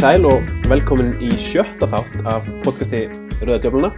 [0.00, 3.02] Sæl og velkomin í sjötta þátt af podcasti
[3.44, 3.90] Rauða djöfluna.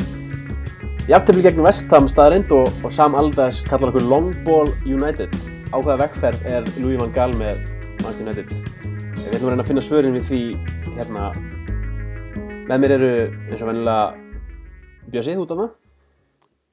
[1.11, 5.31] Jafntefni gegn Vestham staðarind og, og Sam Alves kallar okkur Long Ball United.
[5.71, 7.63] Ákveða vekkferð er Louis van Gaal með
[8.03, 8.51] Manchester United.
[9.23, 10.43] Við ætlum að reyna að finna svörin við því
[10.99, 11.31] hérna.
[12.67, 13.13] Með mér eru
[13.51, 15.73] eins og vennilega Bjössi út af það,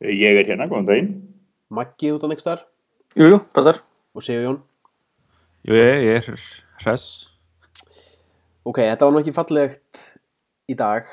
[0.09, 1.09] Ég er hérna, góðan daginn.
[1.69, 2.61] Maggi út af next þar
[3.19, 3.81] Jú, jú, passar.
[4.15, 4.61] og Sigur Jón.
[5.67, 6.39] Jú, ég, ég er
[6.85, 7.28] hress.
[8.67, 10.01] Ok, þetta var nú ekki fallegt
[10.69, 11.07] í dag.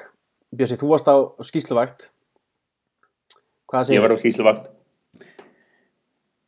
[0.56, 2.08] Bjössi, þú varst á skýsluvakt.
[3.70, 4.66] Hvað segir Ég var á skýsluvakt.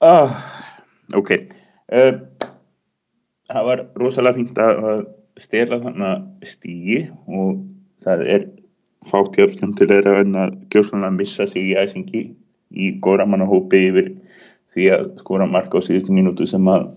[0.02, 0.34] Ah,
[1.18, 1.30] ok.
[1.90, 2.18] Uh,
[3.50, 5.06] það var rosalega fínt að
[5.38, 6.98] stela þannig stígi
[7.30, 7.62] og
[8.04, 8.46] það er
[9.08, 12.24] fátt jöfnum til þeirra en að gjóðsvonlega missa sig í æsingi
[12.74, 14.10] í góramannahópi yfir
[14.74, 16.90] því að skora mark á síðustu mínútu sem að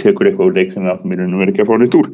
[0.00, 1.98] tekur eitthvað úr leik sem við áttum í raun og verið ekki að fá nýtt
[2.00, 2.10] úr.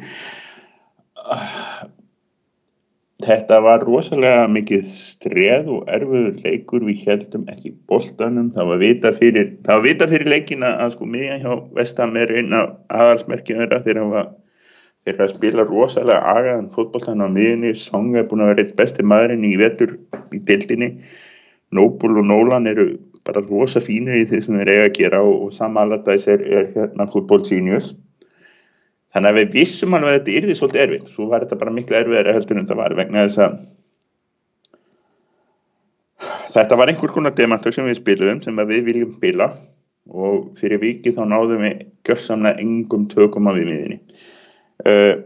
[3.19, 9.11] Þetta var rosalega mikið streð og erfiður leikur, við heldum ekki boltanum, það var vita
[9.17, 14.23] fyrir, var vita fyrir leikina að sko miðjan hjá Vestam einn af aðalsmerkjum þeirra þeirra
[15.09, 19.45] að spila rosalega agaðan fótboltan á miðjunni, Song er búin að vera eitt besti maðurinn
[19.47, 19.97] í vetur
[20.31, 20.93] í dildinni,
[21.75, 22.87] Noble og Nolan eru
[23.27, 26.45] bara rosa fínir í því sem þeir eiga að gera og, og Sam Allardyce er,
[26.45, 27.91] er hérna fútból genius.
[29.13, 31.97] Þannig að við vissum alveg að þetta yrði svolítið erfitt, svo var þetta bara miklu
[31.97, 33.55] erfiðari heldur en þetta var vegna þess að
[36.53, 39.49] þetta var einhver konar demantök sem við spilum sem við viljum spila.
[40.09, 43.99] Og fyrir viki þá náðum við gjörsamlega engum tökum á við miðinni.
[44.81, 45.21] Uh,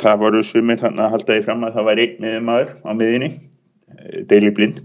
[0.00, 3.30] það voru sumir þannig að halda því fram að það var einn miðumæður á miðinni,
[4.30, 4.80] Daily Blind.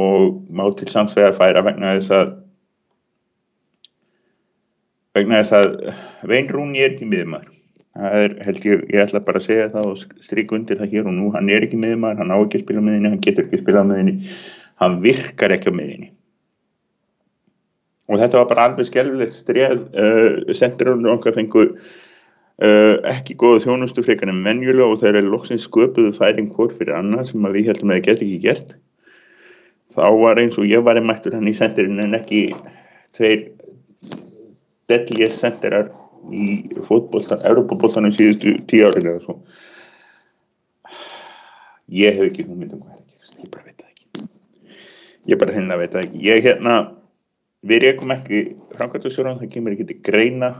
[0.00, 2.32] Og má til samsvega færa vegna þess að
[5.16, 7.50] vegna þess að Vein Rúni er ekki miðumæður
[7.92, 11.08] það er held ég, ég ætla bara að segja það og strík undir það hér
[11.10, 11.28] og nú.
[11.34, 13.84] Hann er ekki miðumæður, hann á ekki að spila miðinni hann getur ekki að spila
[13.88, 14.36] miðinni
[14.82, 16.12] hann virkar ekki á miðinni
[18.10, 24.04] og þetta var bara alveg skelvilegt streð uh, sendirunum okkar fengu uh, ekki góða þjónustu
[24.04, 27.70] frekar en menjulega og þeir eru loksins sköpuðu færing hvort fyrir annað sem að við
[27.70, 28.76] heldum að það get ekki gert.
[29.92, 32.46] Þá var eins og ég var í mættur hann í sendirinn en ekki
[33.16, 33.46] tveir
[34.90, 35.90] deadliest senderar
[36.30, 39.38] í fótboltan, Europabóltanum síðustu tíu árið eða svo.
[41.92, 43.02] Ég hef ekki hugmynd um hvað er
[43.42, 44.28] ég bara veit það ekki.
[45.30, 46.20] Ég bara að veit það ekki.
[46.26, 46.76] Ég hérna,
[47.62, 48.44] við rekum ekki
[48.76, 50.52] framkvæmtastjóran, það kemur ekki til greina.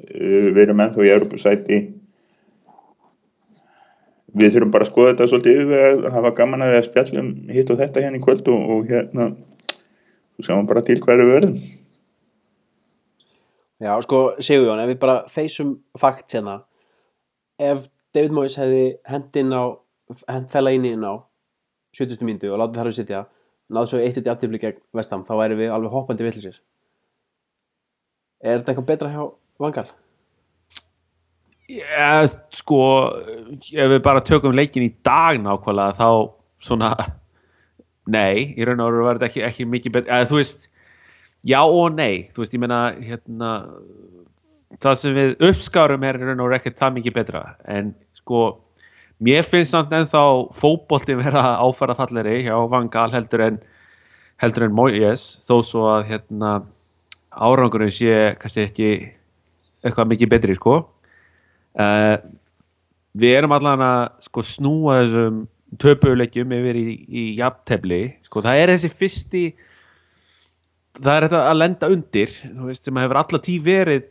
[0.00, 1.80] Uh, við erum ennþá í Europasæti
[4.38, 7.30] við þurfum bara að skoða þetta svolítið yfir að hafa gaman að við að spjallum
[7.50, 9.26] hitt og þetta hérna í kvöld og, og hérna
[10.36, 11.56] þú sjáum bara til hverju við verðum
[13.80, 16.58] Já, sko, Sigur Jón, ef við bara feysum fakt hérna
[17.60, 19.72] ef David Moyes hefði hendinn á
[20.28, 21.16] hend fella inn inn á
[21.96, 22.20] 70.
[22.26, 23.22] mínútu og látið þar við sitja
[23.70, 26.60] náðu svo eitt eitt aftifli gegn vestam þá væri við alveg hoppandi villisir
[28.40, 29.24] Er þetta eitthvað betra hjá
[29.60, 29.88] Vangal?
[31.70, 32.26] Já,
[32.56, 32.82] sko,
[33.70, 36.08] ef við bara tökum leikin í dag nákvæmlega þá
[36.60, 36.88] svona,
[38.10, 40.66] nei, í raun og veru var þetta ekki, ekki mikið betur, eða þú veist,
[41.46, 43.50] já og nei, þú veist, ég meina, hérna,
[44.80, 48.42] það sem við uppskárum er raun og veru ekkert það mikið betra, en sko,
[49.24, 50.24] mér finnst samt ennþá
[50.56, 53.60] fótbolti vera áfæra falleri hjá Vangal heldur en,
[54.40, 56.52] heldur en Moyes, þó svo að, hérna,
[57.30, 58.90] árangurinn sé kannski ekki
[59.80, 60.82] eitthvað mikið betri, sko.
[61.78, 62.18] Uh,
[63.16, 65.44] við erum allan að sko, snúa þessum
[65.80, 69.44] töpuleikjum yfir í, í jafntefli sko, það er þessi fyrsti
[70.98, 72.36] það er þetta að lenda undir
[72.66, 74.06] veist, sem hefur alla tíð verið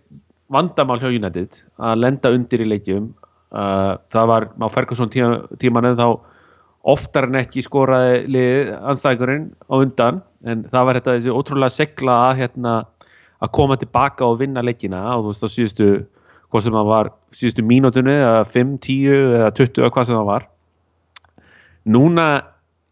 [0.49, 3.11] vandamál hjá United að lenda undir í leikjum.
[3.49, 6.07] Uh, það var á Ferguson tíma, tímanu þá
[6.89, 10.21] oftar en ekki skoraði lið anstæðingurinn á undan.
[10.45, 12.75] En það var þetta þessi ótrúlega segla að, hérna,
[13.39, 15.89] að koma tilbaka og vinna leikina og þú veist á síðustu
[16.49, 20.29] hvað sem það var síðustu mínútunni eða 5, 10 eða 20 eða hvað sem það
[20.31, 20.47] var.
[21.89, 22.29] Núna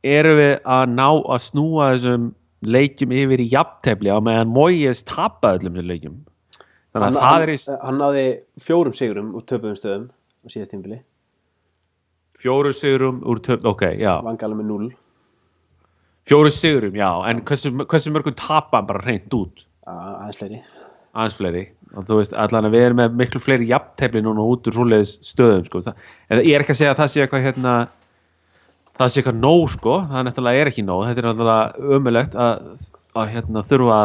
[0.06, 2.28] erum við að ná að snúa þessum
[2.66, 6.18] leikjum yfir í jafntefli á meðan Moyes tappa öllum þessum leikjum.
[6.96, 8.26] Þannig að það er í hann náði
[8.64, 11.04] fjórum sigurum úr töpuðum stöðum á síðast tímbili
[12.38, 14.18] fjóru sigurum úr töp, ok, já.
[14.26, 14.90] Vangal er með 0
[16.28, 19.64] fjóru sigurum, já, en hversu, hversu mörgum tappa hann bara reynd út?
[19.88, 20.58] Aðeins fleiri.
[21.16, 21.62] Aðeins fleiri.
[21.96, 25.14] Og þú veist, allan að við erum með miklu fleiri jafntefli núna út úr svoleiðis
[25.24, 25.82] stöðum sko.
[26.28, 27.76] en ég er ekki að segja að það sé eitthvað hérna,
[28.98, 31.06] það sé eitthvað nóg sko, það náttúrulega er ekki nóg.
[31.08, 32.86] Þetta er náttúrulega ömulegt að,
[33.18, 33.98] að hérna, þurfa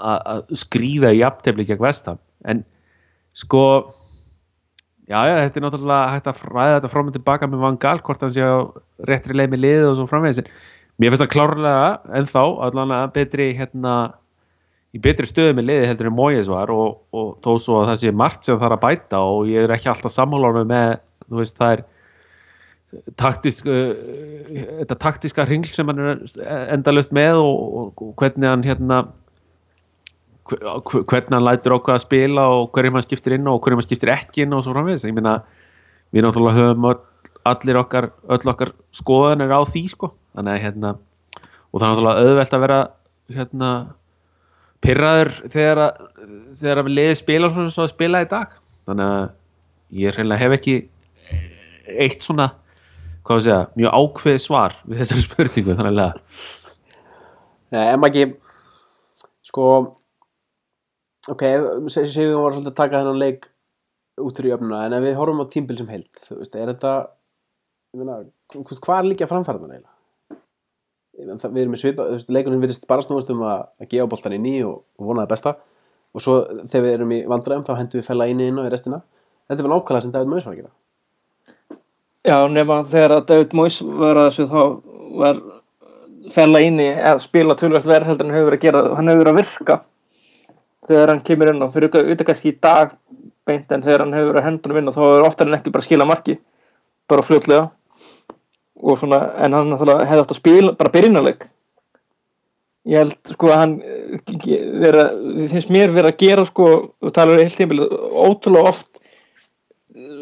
[0.00, 2.62] að, að, skrýða í jafntefli gegn vestam en
[3.36, 3.64] sko
[5.10, 7.98] já, já, þetta er náttúrulega hægt að ræða þetta frá mig tilbaka með Van Gaal
[8.06, 8.60] hvort hann sé á
[9.10, 10.40] réttri leið með liðið og svo framvegis.
[11.00, 11.84] Mér finnst það klárlega
[12.20, 13.94] ennþá allan að betri hérna
[14.90, 18.00] í betri stöðu með liðið heldur en Moyes var og, og þó svo að það
[18.02, 20.96] sé margt sem það er að bæta og ég er ekki alltaf sammálanum með,
[21.28, 21.84] þú veist, það er
[23.20, 23.92] taktisk uh,
[24.80, 26.22] þetta taktiska hringl sem hann er
[26.74, 29.00] endalust með og, og, hvernig hann hérna
[30.50, 33.86] hve- hvernig hann lætur okkur að spila og hverjum hann skiptir inn og hverjum hann
[33.86, 35.06] skiptir ekki inn og svo framvegis.
[35.06, 35.36] Ég meina,
[36.10, 36.98] við náttúrulega höfum öll,
[37.46, 40.94] allir okkar, öll okkar skoðanir á því sko, þannig að hérna
[41.70, 42.80] og það er náttúrulega auðvelt að vera
[43.30, 43.70] hérna
[44.82, 46.00] pyrraður þegar að,
[46.58, 48.56] þegar að liðið spila svona svo að spila í dag.
[48.88, 49.28] Þannig að
[50.00, 50.74] ég reynilega hef ekki
[52.00, 52.48] eitt svona
[53.30, 56.20] hvað við segja, mjög ákveð svar við þessari spurningu þannig að
[57.70, 58.32] Nei, en maður ekki
[59.46, 59.66] sko
[61.30, 61.44] ok,
[61.92, 63.46] se- segjum við var svolítið að taka þennan leik
[64.20, 66.90] út fyrir jöfnuna, en ef við horfum á tímbil sem heild, þú veist, er þetta
[67.96, 68.16] meina,
[68.52, 69.96] hv- hvað er líka framfæraðan eiginlega?
[71.20, 74.10] Það- Við erum með svipa, þú veist, leikunum virðist bara snúast um að, að gefa
[74.12, 75.52] boltan inn í og, og vona það besta.
[76.16, 76.36] Og svo
[76.66, 78.98] þegar við erum í vandræðum þá hendum við fella inn í inn og í restina.
[79.50, 80.72] Þetta er vel nákvæmlega sem David Moyes var að gera
[82.26, 84.62] Já, nema þegar að David Moyes var að þessu þá
[85.20, 85.38] var
[86.34, 89.38] fella inn í að spila tölvægt verð heldur en hefur að gera, hann hefur að
[89.40, 89.78] virka
[90.90, 92.92] þegar hann kemur inn og fyrir auðvitað kannski í dag
[93.48, 95.72] beint en þegar hann hefur verið að hendunum inn og þá er oftar en ekki
[95.72, 96.36] bara að skila marki
[97.10, 97.70] bara fljótlega.
[98.80, 101.42] Og svona, en hann hefði átt að spila bara byrjunarleik.
[102.88, 105.08] Ég held sko að hann eh, vera,
[105.50, 106.68] finnst mér verið að gera sko,
[107.04, 108.99] við talar heilt tímbil ótrúlega oft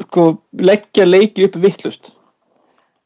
[0.06, 0.28] sko,
[0.58, 2.12] leggja leiki upp vittlust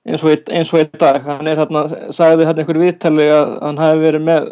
[0.02, 1.22] eins og, í- og dag.
[1.22, 1.84] Hann er hérna,
[2.14, 4.48] sagði hérna einhver viðtali að hann hafi verið með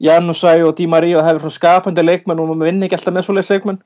[0.00, 3.26] Janusæ og Di Maria og hafi svona skapandi leikmenn og maður vinni ekki alltaf með
[3.26, 3.82] svoleiðis leikmenn.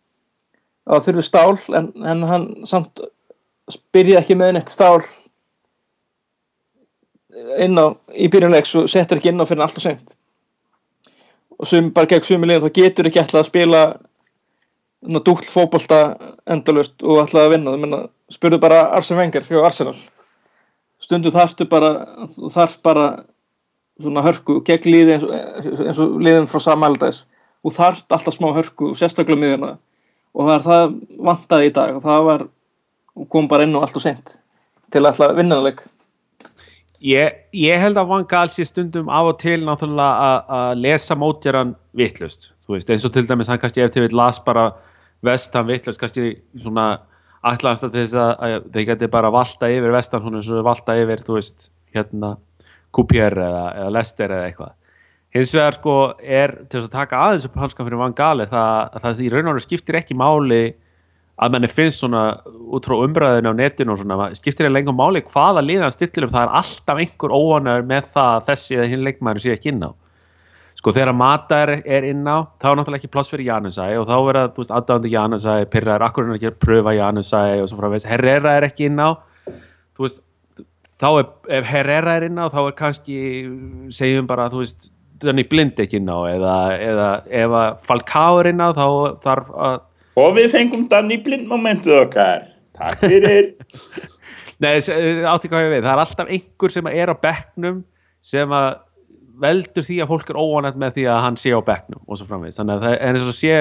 [0.87, 3.03] Það þurfi stál en, en hann samt
[3.95, 5.01] byrjaði ekki með neitt stál
[7.65, 10.15] inn á í byrjunleiks og settir ekki inn á fyrir alltaf seint.
[11.59, 13.83] Og sum, bara gegn sumi liðin þá getur ekki alltaf að spila
[15.03, 16.17] dúll fótbolta
[16.51, 17.77] endalust og ætlaði að vinna.
[17.81, 18.01] Menna,
[18.31, 19.97] spurðu bara Arsene Wenger hjá Arsenal.
[21.03, 21.93] Stundu þarftu bara
[22.55, 23.07] þarf bara
[24.01, 25.33] svona hörku gegn liði eins og,
[25.87, 27.25] eins og liðin frá samældags
[27.63, 29.73] og þarft alltaf smá hörku sérstaklega miðuna
[30.33, 30.95] og það er það
[31.31, 31.97] vantaði í dag.
[31.99, 32.47] Og það var
[33.35, 34.37] kom bara inn og allt og sent
[34.93, 35.83] til að ætla að vinna það leik.
[37.03, 41.75] Ég, ég held að Van Gaal sé stundum af og til náttúrulega að lesa mótjaran
[41.99, 44.69] vittlust, þú veist, eins og til dæmis hann kannski ef til við las bara
[45.25, 46.87] vestan vittlust, kannski svona
[47.43, 51.39] ætlaðast að þess að, þeir geti bara valta yfir vestan, svona og valta yfir þú
[51.39, 52.37] veist, hérna
[52.93, 54.73] Kupier eða, eða Lester eða eitthvað.
[55.33, 58.51] Hins vegar sko er til þess að taka aðeins upp hanskan fyrir Van Gaal er
[58.51, 60.63] það, að það í raun og veru skiptir ekki máli
[61.43, 62.25] að manni finnst svona
[62.77, 66.35] út frá umræðinu á netinu og svona, skiptir það lengur máli hvaða liðan stillir um,
[66.35, 69.87] það er alltaf einhver óanar með það að þessi eða hinn leikmæður sé ekki inn
[69.89, 69.91] á
[70.83, 74.09] sko þegar Mata er, er inn á þá er náttúrulega ekki pláss fyrir Janusæ og
[74.09, 77.79] þá verða, þú veist, aðdáðandi Janusæ pyrraður, akkur er ekki að pröfa Janusæ og svo
[77.79, 79.15] frá veist, Herrera er ekki inn á
[79.95, 80.19] þú veist,
[80.99, 81.31] þá er
[81.61, 83.21] ef Herrera er inn á, þá er kannski
[83.95, 84.91] segjum bara, þú veist
[85.23, 88.87] þannig blind ekki inn á eða, eða ef að Falcao er inn á þá
[89.23, 89.81] þarf að
[90.21, 92.43] Og við fengum Danny Blind momentið okkar.
[92.77, 93.55] Takk fyrir.
[94.63, 97.79] Nei, átti hvað ég við, það er alltaf einhver sem er á bekknum
[98.23, 98.69] sem að
[99.43, 102.29] veldur því að fólk er óanætt með því að hann sé á bekknum og svo
[102.29, 103.55] framvegis, þannig að það er eins og sé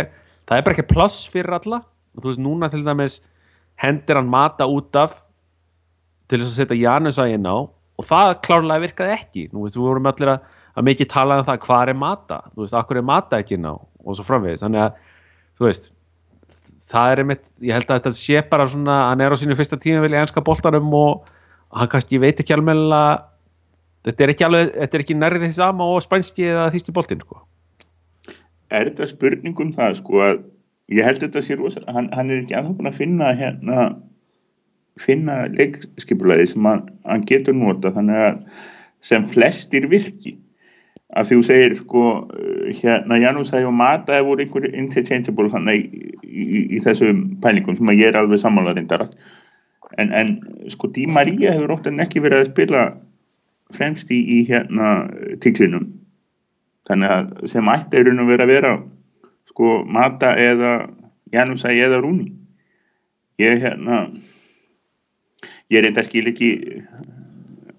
[0.47, 1.81] það er bara ekki pláss fyrir alla.
[2.11, 3.19] Og þú veist, núna til dæmis
[3.81, 5.21] hendir hann mata út af
[6.29, 9.47] til þess að setja Janus að inn á og það klárlega virkaði ekki.
[9.53, 10.45] Nú veist, við vorum allir að,
[10.75, 13.67] að mikið tala um það hvað er mata, þú veist, akkur er mata ekki inn
[13.69, 13.75] á?
[14.01, 15.01] Og svo framvegis, þannig að
[15.59, 15.91] þú veist,
[16.91, 19.79] það er einmitt, ég held að þetta sé bara svona, hann er á sínu fyrsta
[19.79, 21.29] tíma vilja enska boltanum og
[21.71, 22.75] hann kannski veit ekki alveg
[24.08, 24.48] þetta er ekki
[25.05, 27.41] ekki nærrið því sama og spænski eða þýski boltin sko.
[28.72, 30.43] Er þetta spurning um það sko að
[30.91, 33.89] ég held þetta sé rosalega, hann, hann er ekki aðeins búin að finna hérna
[35.00, 38.39] finna leikskipulaði sem hann, hann getur nota þannig að
[39.05, 40.36] sem flestir virki
[41.17, 42.03] af því þú segir sko
[42.81, 47.91] hérna Janúsæ og Mata hefur voru einhver interchangeable þannig í, í, í þessum pælingum sem
[47.91, 49.08] að ég er alveg sammála reyndar
[50.00, 50.36] en, en
[50.72, 52.86] sko Di Maria hefur en ekki verið að spila
[53.75, 55.10] fremst í, í hérna
[55.44, 55.88] tiklinum
[56.90, 58.74] þannig að sem ætti er raun að vera að vera
[59.51, 60.74] sko Mata eða
[61.32, 62.32] Janúsæ eða Rúni.
[63.40, 64.04] Ég hérna
[65.72, 66.51] ég reynda skil ekki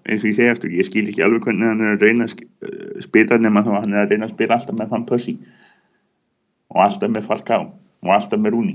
[0.03, 2.41] eins og ég segi eftir, ég skil ekki alveg hvernig hann er að reyna að
[2.41, 5.37] eh, spila nema þá hann er að reyna að spila alltaf með Van Persie
[6.73, 7.69] og alltaf með Falcao.
[8.03, 8.73] Og alltaf með Rúni.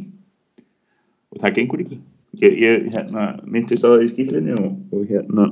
[1.35, 1.99] Og það gengur ekki.
[2.39, 5.49] Ég, ég hérna, myndist á það í skýrlinni og, og hérna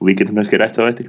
[0.00, 1.08] og við getum kannski rætt á þetta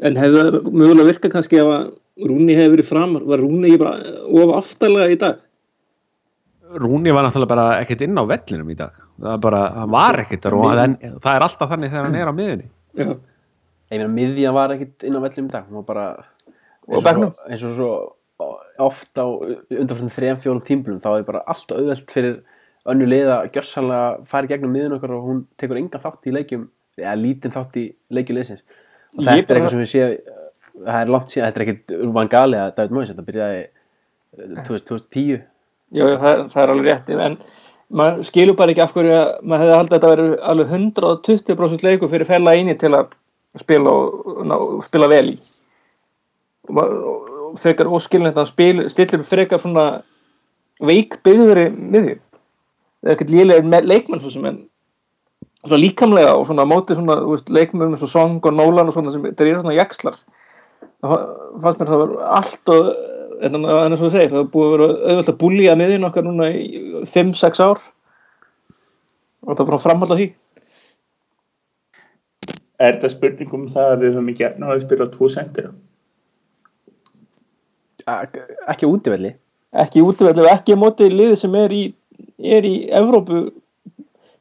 [0.00, 1.88] En hefði það mögulega virkað kannski ef að
[2.20, 5.38] Rúni hefði verið framar, var Rúni ekki bara of aftalega í dag?
[6.80, 8.98] Rúni var náttúrulega bara ekkert inn á vellinum í dag.
[9.20, 12.34] Það, bara, hann var ekkert og það, það er alltaf þannig þegar hann er á
[12.36, 13.06] miðunni Já,
[13.90, 16.06] Ég meina, miðjan var ekkit inn á vellinum í dag, hún var bara
[16.90, 17.90] Og eins og, svo, eins og svo
[18.80, 22.38] oft á undanfjörnum þrejum fjólum tímblum þá er bara allt auðvelt fyrir
[22.88, 26.68] önnu liða gjörsanlega fara í gegnum miðun okkar og hún tekur engan þátt í leikjum
[27.00, 28.64] eða lítinn þátt í leikjuleysins
[29.16, 30.36] og þetta er eitthvað sem við séum
[30.80, 34.60] það er langt síðan, þetta er ekkit Urban Gali að David Moyes, þetta byrjaði eh,
[34.68, 37.40] 2010 já, já það, það er alveg rétt en
[37.90, 41.84] maður skilur bara ekki af hverju að maður hefði haldið að þetta verið alveg 120%
[41.86, 43.10] leikur fyrir fella eini til að
[43.58, 45.36] spila og ná, spila vel í.
[46.70, 47.28] Og,
[47.98, 49.86] óskilnætt að spil, stillir frekar svona
[50.86, 52.18] veikbyggðri miðju.
[53.00, 54.60] Það er ekkert lélega leikmenn svo sem en
[55.66, 58.88] svona líkamlega og svona á móti svona þú veist, leikmenn eins og Song og Nolan
[58.88, 60.18] og svona sem þetta er svona jakslar
[61.04, 61.16] það
[61.62, 62.92] fannst mér það var allt og
[63.40, 66.06] en en eins og þú segir, það er búið að vera auðvitað að búlja miðjun
[66.08, 67.82] okkar núna í 5-6 ár.
[69.46, 70.26] Og það er bara framhald af því.
[72.80, 75.70] Er þetta spurning um það að við höfum ekki efna að spila tvo sendir?
[78.08, 78.40] Ek-
[78.72, 79.32] ekki á útivelli.
[79.84, 81.82] Ekki útivelli og ekki á móti liði sem er í,
[82.40, 83.46] er í Evrópu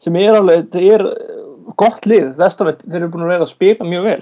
[0.03, 1.05] sem er alveg, það er
[1.79, 4.21] gott lið, vestanveit, þeir eru búin að vera að spila mjög vel.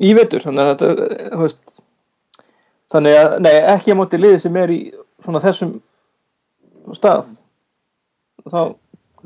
[0.00, 1.78] Í vetur, þannig að þetta þú veist
[2.90, 4.80] þannig að, nei, ekki á móti liði sem er í
[5.22, 5.76] svona þessum
[6.96, 7.30] stað.
[8.48, 8.60] Þá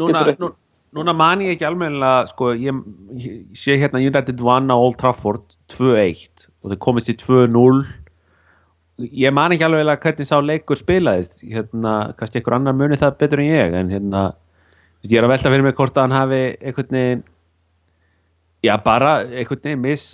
[0.01, 0.51] núna, Getur nú,
[0.99, 2.81] núna man ég ekki almennilega sko, ég,
[3.21, 7.85] ég sé hérna United vann á Old Trafford 2-1 og þau komist í 2-0
[9.25, 13.43] ég man ekki alveg hvernig sá leikur spilaðist hérna, kannski einhver annar muni það betur
[13.43, 14.25] en ég en hérna,
[15.11, 17.25] ég er að velta fyrir mig hvort að hann hafi einhvern veginn
[18.65, 20.05] já bara einhvern veginn mis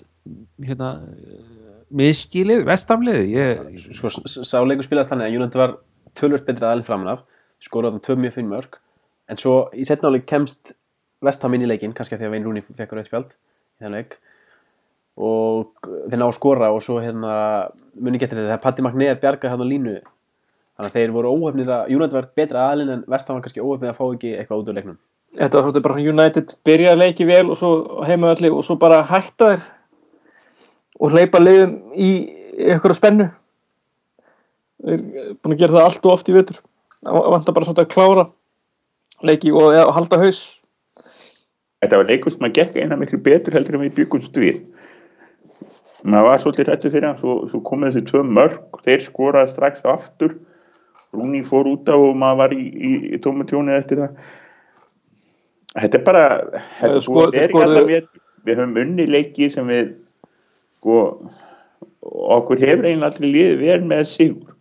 [0.66, 0.90] hérna
[1.90, 3.20] misskilið, vestamlið
[3.96, 5.76] sko, s- s- sá leikur spilaðist þannig að United var
[6.14, 7.24] tölvöld betri aðalinn framan af
[7.62, 8.78] skoraði þarna tvö mjög finn mörg
[9.30, 10.72] en svo í setnáleik kemst
[11.20, 13.92] Vestham inn í leikinn, kannski af því að Vein Rúni fekk rauð spjald í þann
[13.92, 14.14] leik.
[15.20, 15.74] Og
[16.08, 17.34] þeir ná að skora og svo hérna
[18.00, 18.46] muni getur þetta.
[18.54, 19.92] Þegar Patti Magnér bjargaði hann á línu
[20.80, 23.90] þannig að þeir voru óhefnir að United var betri aðalinn en Vestham var kannski óhefnir
[23.92, 24.96] að fá ekki eitthvað út úr leiknum.
[25.36, 27.72] Þetta var svolítið bara United byrja að leiki vel og svo
[28.08, 29.66] heimaðalli og svo bara hætta þér
[31.00, 32.10] og hleypa liðum í
[32.70, 33.28] einhverja spennu.
[34.80, 36.62] Þeir eru búin að gera það allt og oft í vetur.
[37.04, 38.26] Það vantar bara svolítið að klára
[39.28, 40.42] leiki og, ja, og halda haus.
[41.80, 44.62] Þetta var leikur sem að gekk eina miklu betur heldur en við byggumst við.
[46.00, 49.84] Maður var svolítið rættu fyrir hann, svo, svo komið þessi tvö mörg, þeir skoraði strax
[49.84, 50.38] aftur,
[51.12, 54.18] Rúni fór út af og maður var í, í, í tómatjónu eftir það.
[55.80, 56.24] Þetta er bara,
[56.80, 58.20] þetta er Sko- í skoruðu- alla vetur.
[58.46, 59.90] Við höfum unni leiki sem við,
[60.78, 60.94] sko,
[62.36, 64.54] okkur hefur eiginlega allir liðið verið með sigur.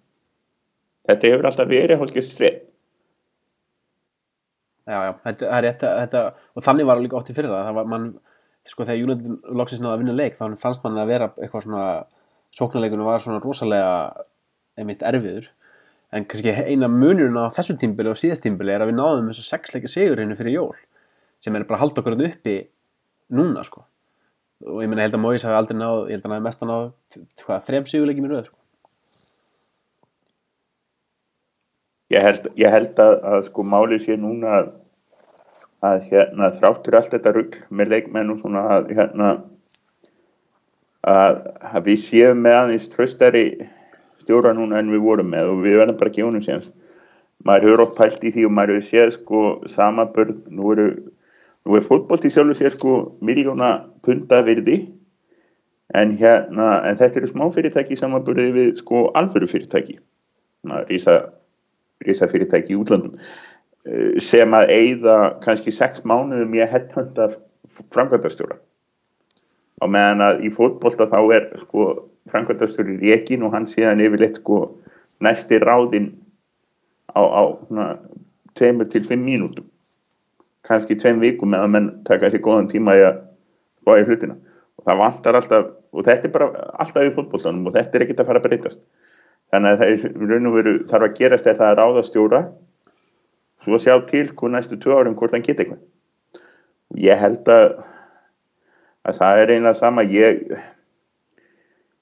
[1.10, 2.58] Þetta hefur alltaf verið hálfgeir streð.
[4.90, 6.22] Já, já, þetta það er rétt að- þetta,
[6.58, 8.08] og þannig var það líka oft í fyrra það var mann,
[8.66, 11.84] sko þegar United loksins náði að vinna leik þá fannst mann að vera eitthvað svona
[12.58, 14.26] sóknarleikunum var svona rosalega
[14.78, 15.48] einmitt erfiður
[16.14, 19.46] en kannski eina munurinn á þessu tímbili og síðast tímbili er að við náðum þessu
[19.46, 20.76] sexleika sigur henni fyrir jól
[21.40, 22.56] sem er bara að halda okkur þarna uppi
[23.36, 23.86] núna sko
[24.66, 26.48] og ég meina ég held að Móis hafi aldrei náð ég held að hann hafi
[26.48, 28.58] mest að náð þrem sigurleiki mér röð sko.
[32.10, 34.70] Ég held, ég held að, að sko málið sé núna að,
[35.86, 39.28] að hérna þráttur allt þetta rugg með leikmenn og svona að hérna
[41.06, 43.46] að, að við séum með aðeins tröstari
[44.30, 46.70] stjóra núna en við vorum með og við verðum bara gefa honum séns.
[47.48, 49.42] Maður hefur oft pælt í því og maður hefur séð sko
[49.74, 50.88] samabörð, nú eru
[51.66, 52.94] nú er fótbolt í sjálfu sér sko
[53.26, 53.74] miljóna
[54.06, 54.78] punta virði
[55.98, 59.98] en hérna, en þetta eru smá fyrirtæki í samanburði við sko alvöru fyrirtæki.
[60.88, 61.18] Rísa
[62.06, 67.30] risa fyrirtæki í útlandum eh, sem að eigða kannski sex mánuðum í að headhunta
[67.94, 68.60] framkvæmdastjóra
[69.80, 71.90] og meðan að í fótbolta þá er sko
[72.32, 74.60] framkvæmdastjóri rekin og hann síðan yfirleitt sko
[75.24, 76.12] næsti ráðinn
[77.14, 77.88] á, á svona,
[78.60, 79.66] tveimur til fimm mínútum.
[80.68, 83.22] Kannski tveim vikum meðan menn taka sér góðan tíma í að
[83.82, 84.38] spá í hlutina.
[84.80, 88.24] Og það vantar alltaf og þetta er bara alltaf í fótboltanum og þetta er ekkert
[88.24, 88.82] að fara að breytast.
[89.50, 92.04] Þannig að það er í raun og veru þarf að gerast er það að ráða
[92.06, 92.42] stjóra
[93.66, 95.82] svo sjá til hvað næstu tvö árum hvort hann geta eitthvað.
[96.98, 97.66] Ég held að
[99.08, 100.06] að það er einlega sama.
[100.06, 100.44] Ég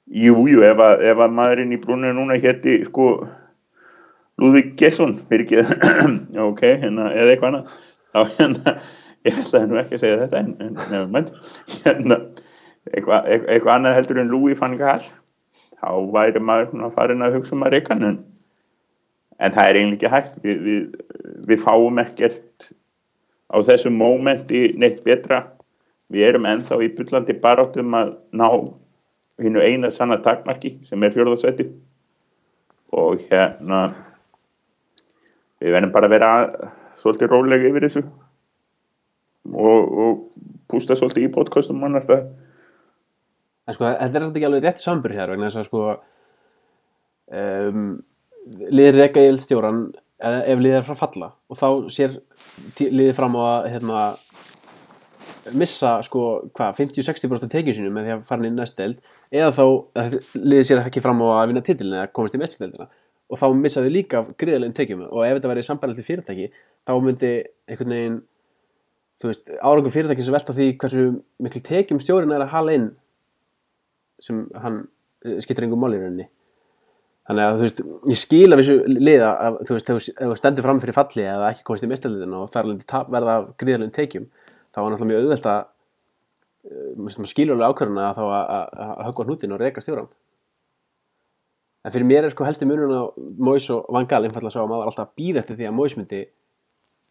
[0.07, 3.09] jú, jú, ef að, ef að maðurinn í brúninu núna hétti sko
[4.37, 5.63] Lúðvík Gesson ekki,
[6.49, 7.77] ok, hérna, eða eitthvað annað,
[8.13, 8.73] þá hérna,
[9.25, 11.31] ég ætlaði nú ekki að segja þetta en, en nefnum menn,
[11.87, 12.19] hérna,
[12.93, 15.01] eitthvað eitthva, annað heldur en Louis van Gaal,
[15.81, 18.21] þá væri maður svona farin að hugsa um að reyka en,
[19.41, 21.13] en það er eiginlega ekki hægt, við, við,
[21.49, 22.69] við fáum ekkert
[23.49, 25.47] á þessu mómenti neitt betra,
[26.13, 28.47] við erum ennþá í byllandi baráttum að ná
[29.43, 31.67] hinnu eina sanna takmarki sem er fjörðarsæti
[32.97, 33.81] og hérna
[35.61, 36.31] við verðum bara að vera
[36.97, 38.03] svolítið rólega yfir þessu.
[39.47, 40.21] Og, og
[40.67, 42.27] pústa svolítið í podcastum annars það
[43.67, 45.81] En sko, þetta er svolítið ekki alveg rétt sambur hér vegna þess að sko
[47.35, 47.87] um,
[48.71, 49.81] liðir reyka í eldstjóran
[50.23, 51.29] ef liðir frá falla.
[51.51, 52.15] Og þá sér
[52.79, 54.05] liðið fram á að hérna,
[55.57, 56.23] missa sko,
[56.57, 59.01] hvað, 50-60% tekið sínum með því að fara inn í næstu deild
[59.31, 59.65] eða þá
[60.37, 62.89] liðið sér ekki fram á að vinna titilin eða komast í mestudeldina
[63.27, 65.03] og þá missa þau líka gríðalegum tekjum.
[65.11, 66.47] Og ef þetta verið sambærlega fyrirtæki
[66.87, 67.31] þá myndi
[67.67, 68.21] einhvern veginn
[69.21, 71.05] þú veist, árangur fyrirtæki sem velta því hversu
[71.43, 72.89] miklu tekjum stjórin er að hala inn
[74.23, 74.83] sem hann
[75.25, 76.27] eh, skiptir einhver máli í rauninni.
[77.27, 80.67] Þannig að þú veist, ég skil af þessu liða að þú veist, ef þú stendur
[80.67, 82.69] fram fyrir falli eða ekki komist í mestarliðina og þar
[83.11, 84.29] verða af gríðalegum tekjum
[84.77, 85.59] þá var náttúrulega mjög auðvelt að
[86.69, 88.65] eh, maður skilur alveg ákvörðuna að þá að,
[89.07, 90.11] höggva hnútin og reka stjóran
[91.81, 93.09] en fyrir mér er sko heldur munurinn á
[93.41, 95.77] Mois og Van Gaal einfallega svo að maður var alltaf að býða eftir því að
[95.79, 96.21] Mois myndi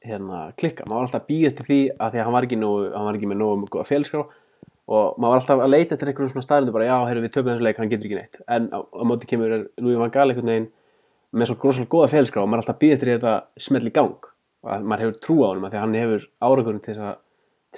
[0.06, 2.58] hérna klikka, maður var alltaf að býða eftir því að því að hann var ekki,
[2.62, 4.22] nógu, hann var ekki með nógu góða félskrá
[4.86, 7.50] og maður var alltaf að leita eftir einhverjum svona staðrindu bara já, heyrðu við töfum
[7.50, 8.36] þessu leik, hann getur ekki neitt.
[8.46, 9.50] En á, á móti kemur
[9.82, 10.68] Louis Van Gaal einhvern veginn
[11.34, 12.62] með svo gróslega góða félskrá og maður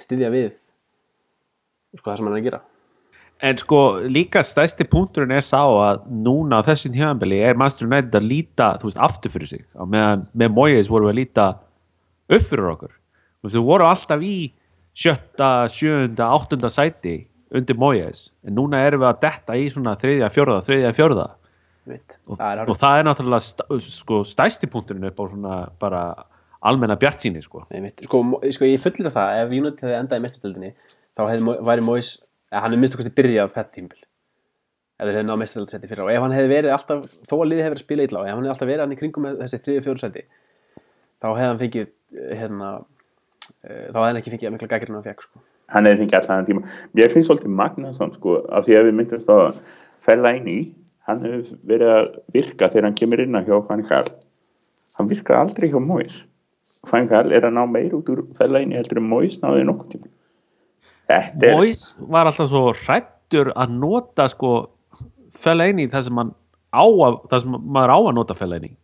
[0.01, 0.51] styðja við
[1.97, 2.61] sko það sem hann er að gera
[3.39, 8.17] En sko líka stæsti punkturinn er sá að núna á þessum hjöfambili er Master United
[8.19, 11.45] að líta, þú veist, aftur fyrir sig á meðan með Moyes vorum við að líta
[12.35, 12.91] upp fyrir okkur.
[13.39, 14.33] Þú veist, við vorum alltaf í
[14.99, 17.21] sjötta, sjöunda, áttunda sæti
[17.55, 21.27] undir Moyes en núna erum við að detta í svona þriðja, fjórða, þriðja, fjórða
[21.89, 22.17] Veit.
[22.27, 26.03] og, það er og það er náttúrulega sta, sko, stæsti punkturinn upp á svona bara
[26.59, 26.97] almenna
[27.41, 27.65] sko.
[27.71, 30.71] Nei, mitt, sko, Mo- sko ég fullir það ef United hefði endað í mestardeldinni
[31.15, 32.13] þá hefði, væri Mois
[32.51, 34.01] eða hann er minnst okkur byrjað þetta tímbil
[34.99, 37.49] ef þeir hefði náð mestardeldsæti fyrir á og ef hann hefði verið alltaf, þó að
[37.49, 39.25] liðið hefði verið að spila illa og ef hann hefði alltaf verið hann í kringum
[39.25, 40.23] með þessi þriði fjóru sæti
[41.19, 45.07] þá hefði hann fengið eh, hérna, uh, þá hefði hann ekki fengið mikla gækirinn hann
[45.07, 45.43] fekk sko.
[45.69, 46.63] hann er fengið allan tíma.
[46.97, 49.61] Mér finnst svolítið magna samt sko af því að við myndumst að
[50.03, 50.59] fella inn í
[51.07, 54.11] hann hefur verið að virka þegar hann kemur inn á hjá Karl
[54.99, 56.23] hann virkaði aldrei hjá Mois
[56.87, 59.65] Fanny Karl er að ná meir út úr fella inn í heldur en Mois náði
[59.67, 60.11] nokkuð tíma.
[61.09, 64.53] Þetta er Moyes var alltaf svo hrættur að nota sko
[65.39, 66.21] Fellaini það sem
[67.39, 68.75] sem maður á að nota Fellaini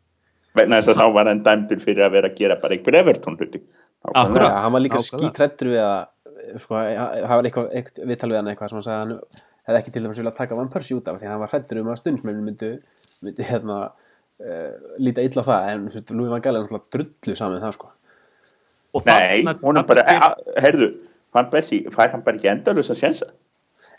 [0.55, 3.37] vegna þess að þá var hann dæmdur fyrir að vera að gera bara einhver Everton
[3.39, 3.61] hluti
[4.05, 4.45] Akkúrat.
[4.45, 8.49] ja, hann var líka skítrættur við að sko, það var eitthvað, eitthvað viðtal við hann
[8.51, 11.09] eitthvað sem hann sagði að hann hefði ekki til dæmis viljað taka Van Persie út
[11.09, 12.71] af því að hann var hrættur um að stundsmenn myndu,
[13.25, 13.79] myndu hérna
[14.99, 17.65] líta illa á það en þú veist, Louis Van Gaal er náttúrulega drullu saman við
[17.65, 17.93] það sko.
[18.95, 20.05] Og nei, hún er bara,
[20.63, 20.91] heyrðu
[21.35, 23.33] Van Bessi, fær hann bara ekki endalus að sjensa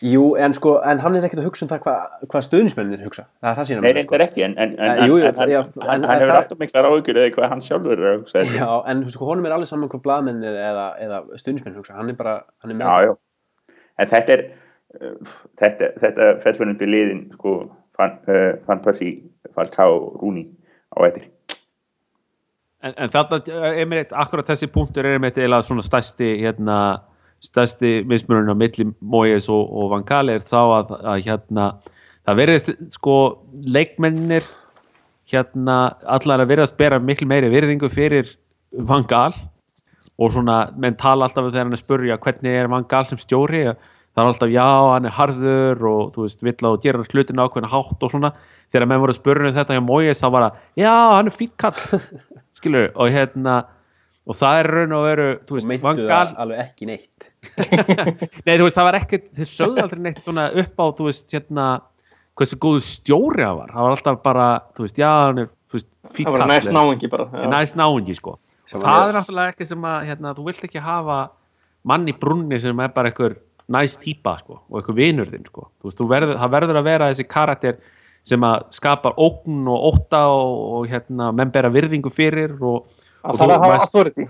[0.04, 3.22] Jú, en sko, en hann er ekkert að hugsa um það hvað hva stuðnismennir hugsa.
[3.40, 5.52] Það er það sína nei, reyndar ekki, en, en, en, Nei, jú, jú, en hann,
[5.52, 8.66] já, hann, hann hefur alltaf miklar áhyggjur eða hvað hann sjálfur er að hugsa Já,
[8.92, 11.96] en veist, sko, honum er alveg saman hvað blaðmennir eða, eða stuðnismenn hugsa.
[11.96, 13.74] Hann er bara, hann er með já, já.
[13.96, 17.56] En þetta er uh, þetta, þetta fellur undir liðin sko,
[17.96, 19.14] Van, uh, Van Persie,
[19.56, 20.46] Falcao, Rooney
[20.92, 21.30] á eftir.
[22.84, 23.40] en, en þarna
[23.88, 26.78] mér eitt akkurat þessi punktur er eitt eða svona stærsti hérna,
[27.42, 31.66] stærsti mismunurinn á milli Moyes og, og Van Gaal er þá að, að hérna
[32.26, 33.16] það verðist sko
[33.52, 34.46] leikmennir
[35.30, 38.30] hérna allar að verðast bera miklu meiri virðingu fyrir
[38.70, 39.34] Van Gaal
[40.16, 43.66] og svona menn tala alltaf þegar hann er spurja hvernig er Van Gaal sem stjóri
[44.16, 47.68] það er alltaf já, hann er harður og þú veist, vill að gera hlutin ákveðna
[47.72, 48.30] hátt og svona,
[48.72, 50.50] þegar menn voru að spurja um þetta hjá Moyes, þá bara,
[50.80, 52.02] já, hann er fýtt kall
[52.56, 53.56] skilur, og hérna
[54.26, 57.28] og það er raun og veru, þú veist, Van meintu Gaal það alveg ekki neitt.
[58.46, 61.28] Nei, þú veist, það var ekkert, þeir sögðu aldrei neitt svona upp á, þú veist,
[61.36, 61.66] hérna
[62.36, 65.78] hversu góðu stjóri hann var, það var alltaf bara þú veist, já, hann er, þú
[65.78, 66.72] veist, það fýtt var næst
[67.54, 67.78] næst
[68.18, 68.34] sko.
[68.66, 71.20] Sem það var- er náttúrulega ekki sem að, hérna, þú vilt ekki hafa
[71.86, 73.12] mann í brunni sem er bara
[73.72, 76.88] næst típa, sko, og einhver vinur þinn, sko, þú veist, þú verður, það verður að
[76.88, 77.78] vera þessi karakter
[78.26, 82.86] sem að skapar ógn og ótta og, og hérna, menn bera virðingu fyrir og,
[83.22, 84.28] og það þarf að hafa authority.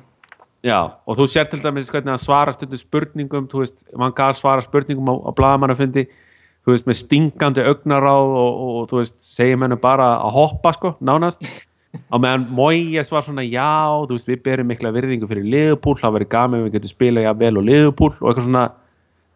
[0.67, 4.39] Já, og þú sér til dæmis hvernig hann svarar stundum spurningum, þú veist, mann gaf
[4.39, 6.09] svara spurningum á, á bladamannafundi,
[6.67, 10.95] þú veist, með stingandi augnaráð og, og, þú veist, segir mennu bara að hoppa, sko,
[11.05, 11.45] nánast,
[12.13, 13.69] á meðan Moyes var svona já,
[14.09, 17.45] þú veist, við berum mikla virðingu fyrir Liverpool, það verið gaman við getum spilað jafn
[17.45, 18.67] vel og Liverpool og eitthvað svona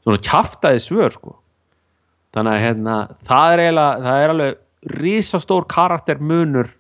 [0.05, 1.37] svona kjaftaði svör sko
[2.35, 4.61] þannig að hérna, það er eiginlega það er alveg
[5.01, 6.71] risastór karaktermunur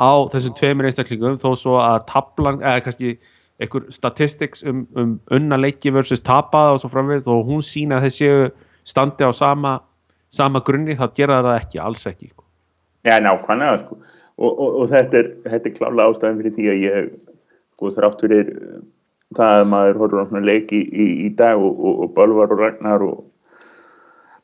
[0.00, 3.14] á þessum tveimur einstaklingum þó svo að tablan eða kannski
[3.60, 8.08] einhver statistics um, um unna leiki versus tapaða og svo framvegð og hún sína að
[8.08, 8.30] þessi
[8.88, 9.78] standi á sama,
[10.32, 12.44] sama grunni það gera það ekki, alls ekki sko.
[13.04, 13.98] Já, nákvæmlega sko.
[14.40, 17.12] og, og, og þetta er, er klálega ástæðan fyrir því að ég
[17.76, 18.50] sko þrátt fyrir
[19.38, 22.62] það að maður horfður á svona leik í, í, í dag og, og Bölvar og
[22.62, 23.20] Ragnar og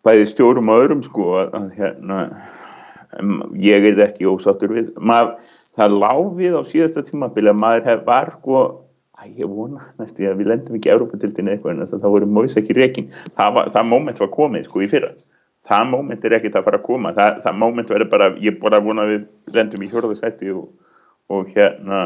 [0.07, 2.21] bæði stjórum og öðrum sko að, að hérna
[3.63, 4.91] ég er ekki ósáttur við.
[5.01, 5.37] Maður,
[5.77, 8.63] það láfið á síðasta tímabili að maður hef var sko
[9.17, 12.77] að ég vona næstu að við lendum ekki Európa-tildin eitthvað en það voru móis ekki
[12.77, 13.07] rekin
[13.39, 15.15] það, það moment var komið sko í fyrra.
[15.67, 17.11] Það moment er ekkert að fara að koma.
[17.17, 20.69] Það, það moment verður bara, ég bara vona að við lendum í hjörðarsætti og,
[21.33, 22.03] og hérna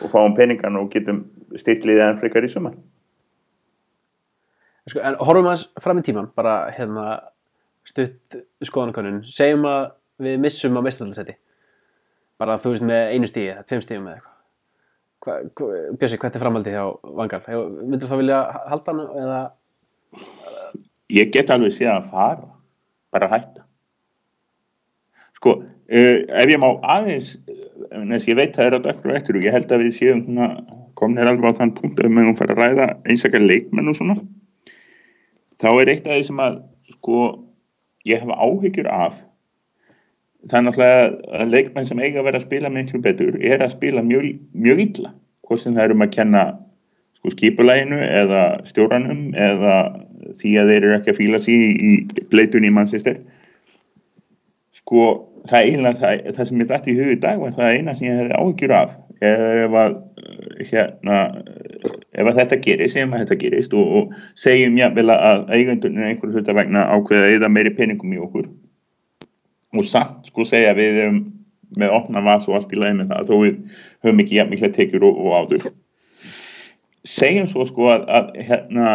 [0.00, 1.24] og fáum peningan og getum
[1.60, 2.76] stillið en frekar í sumar
[4.90, 7.06] Sko, en horfum aðeins fram í tíman, bara hérna
[7.86, 9.82] stutt skoðanakönnun, segjum að
[10.22, 11.36] við missum á mestraldarsæti,
[12.42, 14.38] bara þú veist með einu stíði, eða tveim stíðum eða eitthvað.
[15.22, 15.68] Hva, hva,
[16.00, 16.86] Bjössi, hvert er framhaldið hjá
[17.20, 17.40] Vangal?
[17.78, 18.40] Myndur þú þá vilja
[18.72, 19.40] halda hann eða?
[21.14, 22.50] Ég get alveg séð að fara,
[23.14, 23.66] bara hætta.
[25.38, 27.36] Sko, uh, ef ég má aðeins,
[28.10, 30.81] nes ég veit það er á dagfru eftir og ég held að við séum komin
[31.18, 34.16] er alveg á þann punkt við mögum fara að ræða einstakar leikmenn og svona.
[35.62, 36.58] Þá er eitt af því sem að
[36.96, 37.20] sko,
[38.08, 39.20] ég hef áhyggjur af
[40.50, 41.02] er náttúrulega
[41.38, 44.80] að leikmenn sem eiga að vera að spila einhverjum betur er að spila mjög, mjög
[44.86, 45.12] illa.
[45.46, 46.42] Hvort sem það er um að kenna
[47.18, 49.76] sko, skipulæginu eða stjóranum eða
[50.40, 51.92] því að þeir eru ekki að fíla sér í,
[52.32, 53.20] bleitunni í mannsistir
[54.82, 55.06] sko
[55.48, 57.94] það er eiginlega það, það sem ég dætti í hug í dag var það eina
[57.98, 59.96] sem ég hefði áhyggjur af ef að
[60.68, 61.18] hérna
[62.12, 66.38] ef að þetta gerist, ef að þetta gerist og, og segjum jáfnvel að eigundunum einhverju
[66.38, 68.50] hluta vegna ákveða eða meiri peningum í okkur.
[69.78, 71.20] Og samt sko segja við um,
[71.78, 73.60] með opna vas og allt í leið með það þó við
[74.04, 75.68] höfum ekki jafn mikla tekjur og, og áður.
[77.08, 78.88] Segjum svo sko að, að hérna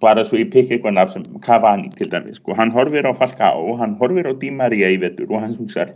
[0.00, 3.76] bara svo ég pikk eitthvað nafn sem Cavani til dæmis sko, hann horfir á Falcao
[3.80, 5.92] hann horfir á Di Maria í vettur og hann hugsaður,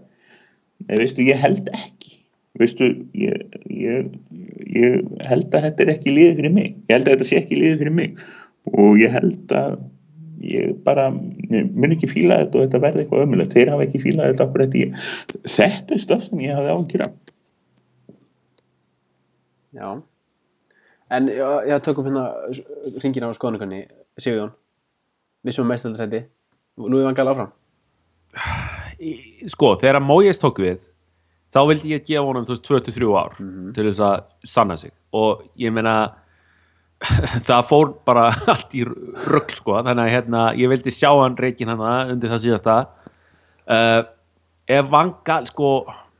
[0.93, 2.19] veistu ég held ekki
[2.61, 4.09] veistu ég, ég,
[4.77, 6.73] ég held að þetta er ekki líðið fyrir mig.
[6.89, 8.17] Ég held að þetta sé ekki líðið fyrir mig.
[8.73, 9.77] Og ég held að
[10.47, 11.07] ég bara,
[11.51, 14.45] ég mun ekki fíla þetta og þetta verði eitthvað ömulegt, þeir hafa ekki fílað þetta
[14.47, 14.99] okkur þetta ég,
[15.57, 17.15] þetta er stöf sem ég hafi ágjur af.
[19.77, 19.89] Já.
[21.11, 22.25] En já, já tökum hérna
[23.03, 23.85] ringin á skoðanakunni
[24.19, 24.51] Sigurjón
[25.47, 26.25] Missum meðstöldarsæti
[26.81, 27.53] Nú er vangal áfram.
[29.01, 30.81] Í- sko, þegar Mójes tók við
[31.55, 33.37] þá vildi ég gefa honum þú veist 23 ár
[33.77, 34.17] til þess að
[34.55, 34.95] sanna sig.
[35.17, 35.97] Og ég meina
[37.49, 41.73] það fór bara allt í rugg sko, þannig að hérna, ég vildi sjá hann reikin
[41.73, 42.81] hann undir það síðasta.
[43.67, 44.03] Uh,
[44.71, 45.71] ef vangal sko,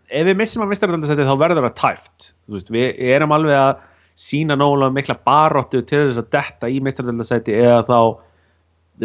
[0.07, 2.33] ef við missum að mistaröldasæti þá verður það tæft.
[2.47, 3.75] Þú veist, við erum alveg að
[4.17, 7.99] sína nógulega mikla baróttu til þess að detta í mistaröldasæti eða þá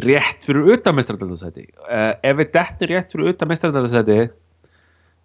[0.06, 4.20] rétt fyrir utan mistaröldasæti uh, ef við dettum rétt fyrir utan mistaröldasæti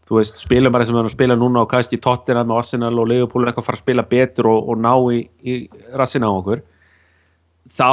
[0.07, 2.95] þú veist, spilum bara sem við erum að spila núna og kannski Tottenham og Arsenal
[3.03, 5.57] og Liverpool er eitthvað að fara að spila betur og, og ná í, í
[5.99, 6.63] rassina á okkur
[7.77, 7.91] þá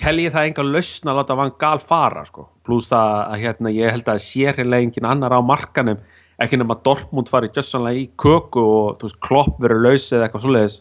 [0.00, 2.46] tel ég það enga lausn að láta Van Gaal fara sko.
[2.66, 6.00] pluss það að hérna, ég held að sé hérna engin annar á markanum
[6.42, 10.44] ekki nema Dortmund fari gjössanlega í köku og þú veist, Klopp verður laus eða eitthvað
[10.44, 10.78] svoleiðis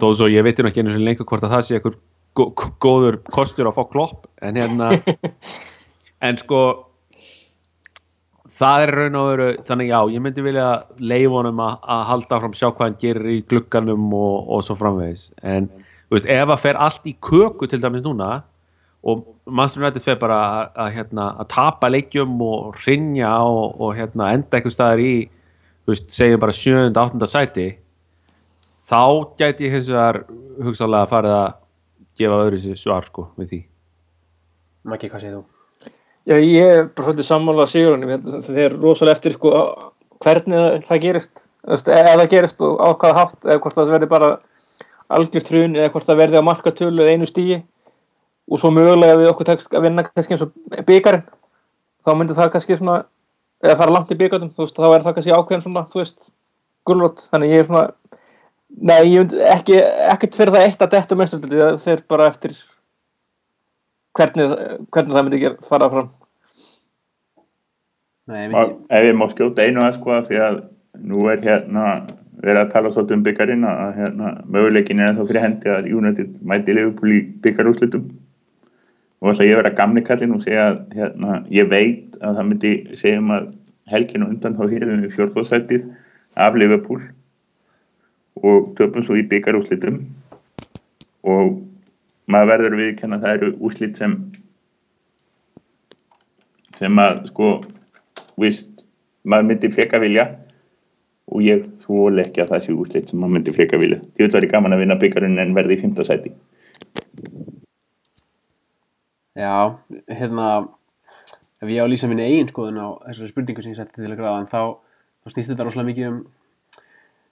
[0.00, 1.96] þó svo ég veit nú ekki einu sem lengur hvort að það sé eitthvað
[2.36, 4.90] gó- gó- góður kostur að fá Klopp en hérna
[6.28, 6.60] en sko
[8.60, 10.68] það er raun og veru þannig já, ég myndi vilja
[11.00, 15.30] leifa honum að, halda fram sjá hvað hann gerir í glugganum og, og svo framvegis
[15.40, 18.30] en þú veist, ef að fer allt í köku til dæmis núna
[19.00, 24.32] og Manchester United fer bara að, hérna, að tapa leikjum og rinja og, og hérna,
[24.36, 25.14] enda einhver staðar í
[25.86, 26.90] þú veist, segjum bara 7.
[26.92, 27.30] 8.
[27.30, 27.68] sæti
[28.90, 29.02] þá
[29.40, 30.24] gæti ég hins vegar
[30.60, 31.56] hugsaðlega að fara að
[32.20, 33.62] gefa öðru svar sko við því
[34.90, 35.59] Maggi, hvað segir þú?
[36.28, 39.52] Já, ég er bara svolítið sammála Sigurðunum þeir eru rosalega eftir sko,
[40.20, 41.44] hvernig það gerist.
[41.70, 44.30] Eða það gerist og á hvaða haft eða hvort það verði bara
[45.10, 47.60] algjört hrun eða hvort það verði á markatölu eða einu stígi
[48.50, 51.24] og svo mögulega við okkur tekst að vinna kannski eins og byggarinn
[52.04, 53.00] þá myndi það kannski svona
[53.64, 56.30] eða fara langt í byggarnum, þú veist, þá er það kannski ákveðin svona, þú veist,
[56.88, 57.24] gulrót.
[57.32, 57.84] Þannig ég er svona
[58.70, 59.80] nei, ég ekki,
[60.12, 62.56] ekkert fyrir það eitt að detta mesturliti, það fer bara eftir
[64.18, 64.46] hvernig,
[64.90, 66.08] hvernig það myndi gera, fara fram?
[68.30, 70.58] Nei, ég Og myndi, ef ég má skjóta einu að sko því að
[71.10, 71.92] nú er hérna
[72.40, 76.36] verið að tala svolítið um byggarinn að hérna, möguleikin er þá fyrir hendi að United
[76.48, 78.06] mæti Liverpool í byggarúslutum
[79.20, 82.48] og þess að ég vera gamni kallinn og segja að hérna, ég veit að það
[82.48, 83.50] myndi segjum að
[83.92, 85.88] helginu undan þá hýrðum við fjórðbóðsætið
[86.40, 87.02] af Liverpool
[88.40, 90.00] og töpum svo í byggarúslutum
[91.28, 91.58] og
[92.30, 94.16] maður verður að viðkenna að það eru úslit sem
[96.80, 97.48] sem að sko
[98.40, 98.84] víst,
[99.28, 100.30] maður myndi freka vilja
[101.30, 104.00] og ég þvól ekki að það sé úslit sem maður myndi freka vilja.
[104.16, 106.32] Því vil væri gaman að vinna byggarinn en verði í fymta sæti.
[109.38, 109.76] Já,
[110.10, 110.48] hérna,
[111.62, 114.10] ef ég á að lýsa minni eigin skoðun á þessari spurningu sem ég setti til
[114.10, 114.62] að gráða, en þá,
[115.22, 116.18] þá snýst þetta rosalega mikið um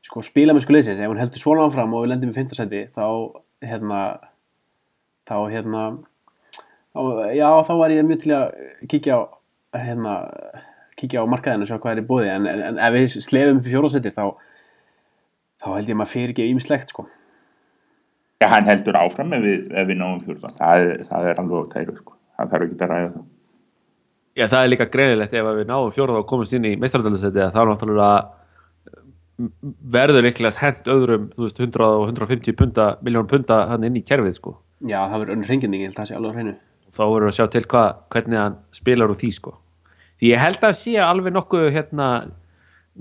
[0.07, 3.05] sko spila með skuleysins, ef hún heldur svona áfram og við lendum í fimmtarsæti, þá
[3.67, 4.03] hérna,
[5.29, 5.83] þá hérna,
[6.95, 7.01] þá,
[7.37, 8.57] já, þá var ég mjög til að
[8.91, 9.21] kíkja á,
[9.85, 10.15] hérna,
[10.99, 13.61] kíkja á markaðinu og sjá hvað er í bóði, en, en, en ef við slefum
[13.61, 14.25] upp í fjóraðsæti, þá,
[15.63, 17.05] þá held ég maður fyrir ekki ímislegt, sko.
[18.39, 21.59] Já, hann heldur áfram ef við, ef við náum fjórða það, er- það er alveg
[21.59, 22.13] á tæru sko.
[22.39, 23.25] það þarf ekki að ræða það
[24.39, 27.41] Já, það er líka greinilegt ef að við náum fjórða og komumst inn í meistradælisæti
[27.43, 28.21] að þá er náttúrulega
[29.43, 33.99] m- verður líklegast hent öðrum þú veist, 100 og 150 punta, miljón punta hann inn
[33.99, 34.55] í kerfið sko
[34.87, 36.55] Já, það verður önnur hringinding, ég held að það sé alveg á hreinu.
[36.89, 39.57] þá verður að sjá til hvað, hvernig hann spilar úr því sko.
[40.19, 42.07] Því ég held að sé alveg nokkuð hérna,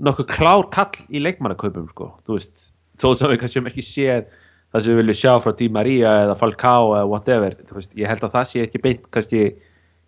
[0.08, 4.28] nokkuð klár kall í leikmannakaupum sko, þú veist þó sem við kannski ekki séð
[4.68, 8.26] það sem við viljum sjá frá Di Maria eða Falcao eða whatever, veist, ég held
[8.26, 9.42] að það sé ekki beint kannski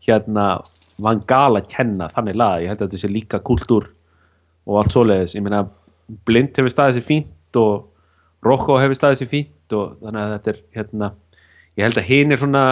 [0.04, 0.46] hérna
[1.00, 2.60] Van Gaal að kenna þannig lag.
[2.60, 3.86] Ég held að þetta sé líka kultúr
[4.68, 5.64] og allt svoleiðis, ég meina
[6.26, 10.52] Blind hefur staðið sér fínt og Rocco hefur staðið sér fínt og þannig að þetta
[10.52, 11.10] er hérna,
[11.80, 12.64] ég held að hinn er svona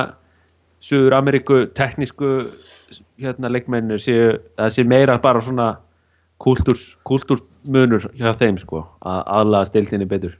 [0.85, 2.29] Suður Ameríku teknísku
[3.18, 5.68] hérna leikmennir séu, það sé meira bara svona
[6.38, 10.37] kultúrs, kultúrsmunur hjá þeim sko, að aðlaga stildinni betur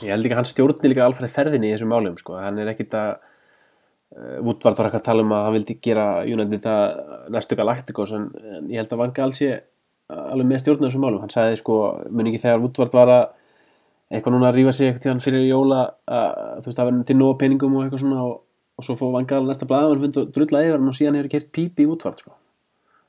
[0.00, 2.38] Ég held ekki að hann stjórni líka alfæri ferðinni í þessum málum sko.
[2.40, 6.06] hann er ekkit að uh, Woodward var eitthvað að tala um að hann vildi gera
[6.24, 8.30] United að næstu Galacticos en,
[8.70, 9.52] ég held að Van Gaal sé
[10.12, 13.24] alveg með stjórna þessum málum, hann sagði sko mun ekki þegar Woodward var að
[14.12, 17.18] eitthvað núna að rífa sig eitthvað tíðan fyrir jóla að þú veist að verður til
[17.18, 18.34] nóg peningum og eitthvað svona og,
[18.76, 21.52] og svo fór Van Gaal næsta blaðan og drulla yfir hann og síðan hefur gert
[21.56, 22.34] pípi í Woodward sko.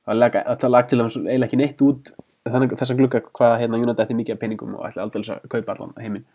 [0.07, 2.13] það lag, til þess eiginlega ekki neitt út
[2.43, 5.93] þess að glugga hvað hérna United ætti mikið peningum og ætli aldrei að kaupa allan
[5.99, 6.25] heiminn.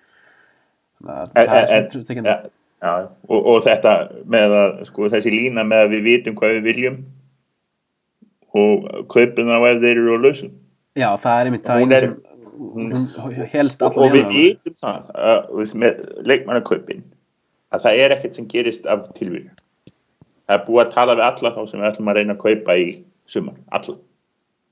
[1.04, 2.38] Þannig að það er svona trústekjandi ja,
[2.83, 2.92] já,
[3.28, 3.92] og, og þetta
[4.35, 6.96] með að sko, þessi lína með að við vitum hvað við viljum
[8.59, 10.57] og kaupum þá ef þeir eru á lausum.
[10.98, 12.16] Já það er einmitt það er- sem
[12.59, 17.03] hún helst og, og við vitum það að, veist, með leikmannakaupin
[17.75, 19.49] að það er ekkert sem gerist af tilvíð
[20.49, 22.77] það er búið að tala við alla þá sem við ætlum að reyna að kaupa
[22.81, 22.87] í
[23.29, 23.97] sumar, alla.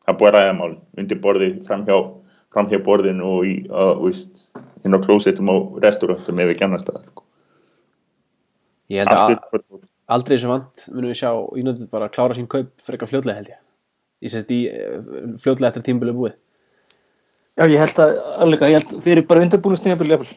[0.07, 0.71] Það er búið að ræða mál
[1.03, 1.99] undir borði framhjá,
[2.57, 4.47] framhjá borðinu og í, uh, víst,
[4.87, 7.27] inn á klósettum og restaurantum ef ekki annars staðar sko.
[8.89, 9.85] ég held að upp-
[10.17, 13.51] aldrei sem vant munum við sjá United bara klára sín kaup fyrir eitthvað fljótlega held
[13.51, 13.63] ég.
[14.25, 15.01] Ég sést í eh,
[15.43, 16.37] fljótlega eftir tímabili búið
[17.57, 20.37] Já, ég held að alveg, ég held þeir eru bara undirbúinustíðabil jafnvel.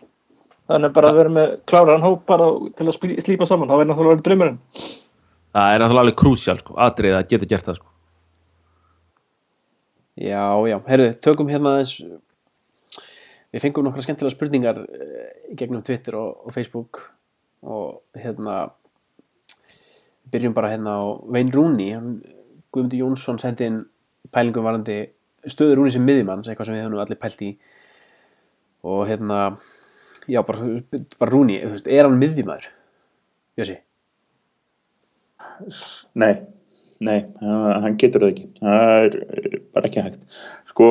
[0.70, 4.16] Þannig bara að vera með kláraðan hóp bara til að slípa saman, það verður náttúrulega
[4.16, 4.60] verið draumurinn.
[5.54, 7.88] það er náttúrulega alveg krúsjál sko, atrið að geta gert það sko.
[10.20, 11.94] já já, herru, tökum hérna aðeins
[13.50, 17.02] við fengum nokkra skemmtilega spurningar eh, í gegnum Twitter og, og Facebook
[17.64, 18.70] og hérna
[20.30, 21.04] byrjum bara hérna á
[21.34, 21.94] Vein Rúni
[22.70, 23.80] Guðmundur Jónsson sendi inn
[24.34, 25.02] pælingum varandi
[25.48, 27.52] stöður Rúni sem miðjumanns, eitthvað sem við höfum allir pælt í
[28.90, 29.40] og hérna
[30.30, 30.82] já, bara,
[31.20, 32.70] bara Rúni, er hann miðjumæður?
[33.60, 33.80] Jössi?
[36.20, 36.34] Nei,
[37.04, 38.46] nei, hann getur það ekki.
[38.60, 40.42] Það er bara ekki hægt.
[40.72, 40.90] Sko,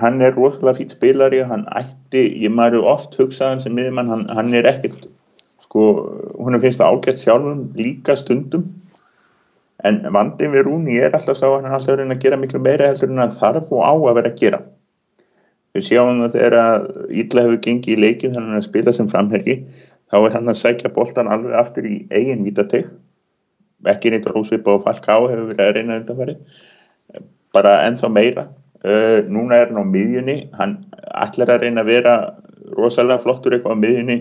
[0.00, 4.26] hann er rosalega fýtt spilari, hann ætti, ég maður oft hugsað hann sem miðjumann, hann,
[4.36, 5.06] hann er ekkert,
[5.66, 5.86] sko,
[6.40, 8.66] hún finnst það ágætt sjálfum líka stundum,
[9.84, 12.40] en vandinn við Rúni er alltaf sá að hann er alltaf að reyna að gera
[12.40, 14.60] miklu meira heldur en hann þarf og á að vera að gera.
[15.74, 16.84] Við sjáum það þegar að
[17.22, 19.56] illa hefur gengið í leikið þannig að að spila sem framhergi,
[20.10, 22.92] þá er hann að sækja boltan alveg aftur í eigin vítateg
[23.90, 26.36] ekki neitt rósvipa og Falcá hefur verið að reyna undanfæri
[27.54, 28.46] bara ennþá meira.
[28.84, 30.78] Uh, núna er hann á miðjunni hann
[31.24, 32.14] ætlar að reyna að vera
[32.76, 34.18] rosalega flottur eitthvað á miðjunni.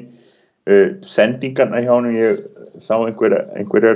[0.63, 2.39] Uh, sendingarna hjá hann ég
[2.83, 3.89] sá einhverjar einhver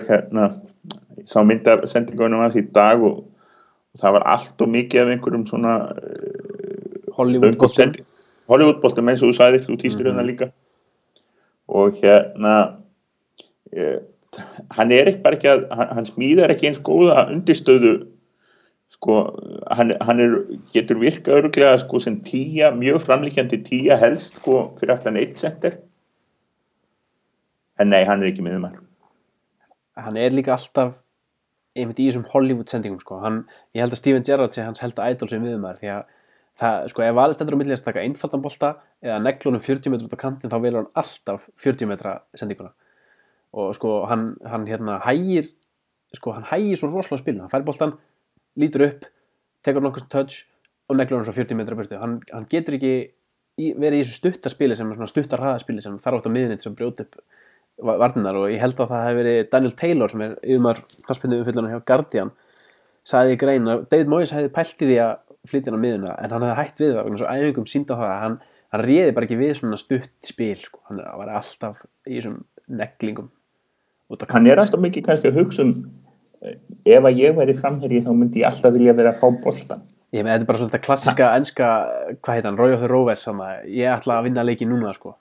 [1.18, 3.24] hérna, sá mynda sendingunum hans í dag og,
[3.94, 5.78] og það var allt og mikið af einhverjum svona
[7.18, 8.04] Hollywood Hollywood
[8.48, 10.52] Hollywoodboltum eins og þú sagðir, þú týstir hérna líka.
[11.68, 12.54] Og hérna
[13.76, 14.06] ég,
[14.72, 17.94] hann er ekki bara ekki að hann, hann smíðar ekki eins góða undirstöðu
[18.94, 19.18] sko,
[19.76, 20.38] hann, hann er,
[20.72, 25.82] getur virka örglega sko sem tíja, mjög framlíkjandi tíja helst sko fyrir aftan eitt center.
[27.78, 28.78] En nei, hann er ekki miðumar
[29.98, 31.02] hann er líka alltaf
[31.78, 33.20] einmitt í þessum Hollywood sendingum sko.
[33.24, 33.44] hann,
[33.76, 36.04] ég held að Steven Gerrard sé hans held að idol sem viðumar því að
[36.58, 38.74] það, sko, ef valið stendur á millið að taka einfaldan bolta
[39.06, 42.74] eða neglunum 40 metrur út á kantin þá velur hann alltaf 40 metra sendinguna.
[43.58, 45.52] Og sko hann, hann hérna hægir
[46.16, 47.96] sko hann hægir svo rosalega spilin hann fær boltan,
[48.60, 49.08] lítur upp
[49.66, 50.46] tekur nokkuð touch
[50.88, 52.00] og neglur hann svo 40 metra burtu.
[52.02, 52.96] Hann, hann getur ekki
[53.58, 57.22] verið í þessu stuttaspili sem stuttarraðaspili sem þarf átt á miðinni að brjóta upp
[57.78, 61.74] varnar og ég held að það hefði verið Daniel Taylor sem er yfirmar knarspindu umfyllunar
[61.76, 62.32] hjá Guardian
[63.08, 65.14] sagði í grein að David Moyes hefði pælt í því að
[65.48, 68.24] flytja hann á miðuna en hann hefði hægt við það og æfingum sínda það að
[68.24, 68.38] hann,
[68.74, 70.82] hann réði bara ekki við svona stutt spil sko.
[70.90, 73.30] hann var alltaf í þessum neglingum
[74.34, 75.76] hann er alltaf mikið kannski að hugsa um
[76.42, 76.58] eh,
[76.98, 79.86] ef að ég væri framherri þá myndi ég alltaf vilja vera að fá boltan
[80.16, 81.72] ég með þetta er bara svona klassiska enska
[82.24, 83.28] hvað heit hann, Roy of the Rovers
[83.70, 85.16] ég ætla að vinna leiki núna sko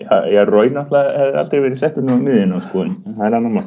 [0.00, 3.64] Ég raun alltaf hefði aldrei verið settur nú á miðinu sko, það er annar mál.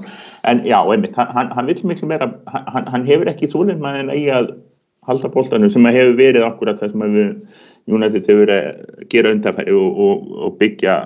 [0.50, 4.14] En já, einmitt, hann, hann vil miklu meira hann, hann hefur ekki þúlinn maður en
[4.16, 4.50] eigi að
[5.08, 7.30] halda bóltanum sem að hefur verið akkurat það sem að við
[7.94, 10.98] United hefur verið að gera undarfæri og, og, og byggja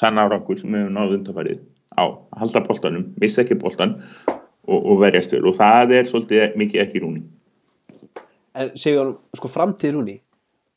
[0.00, 1.62] sann árangur sem hefur náðu undarfærið
[1.94, 3.94] á að halda bóltanum, missa ekki bóltan
[4.26, 5.44] og, og verjast vel.
[5.46, 7.22] Og það er svolítið mikið ekki rúni.
[8.58, 10.18] En segjum hann, sko framtíð rúni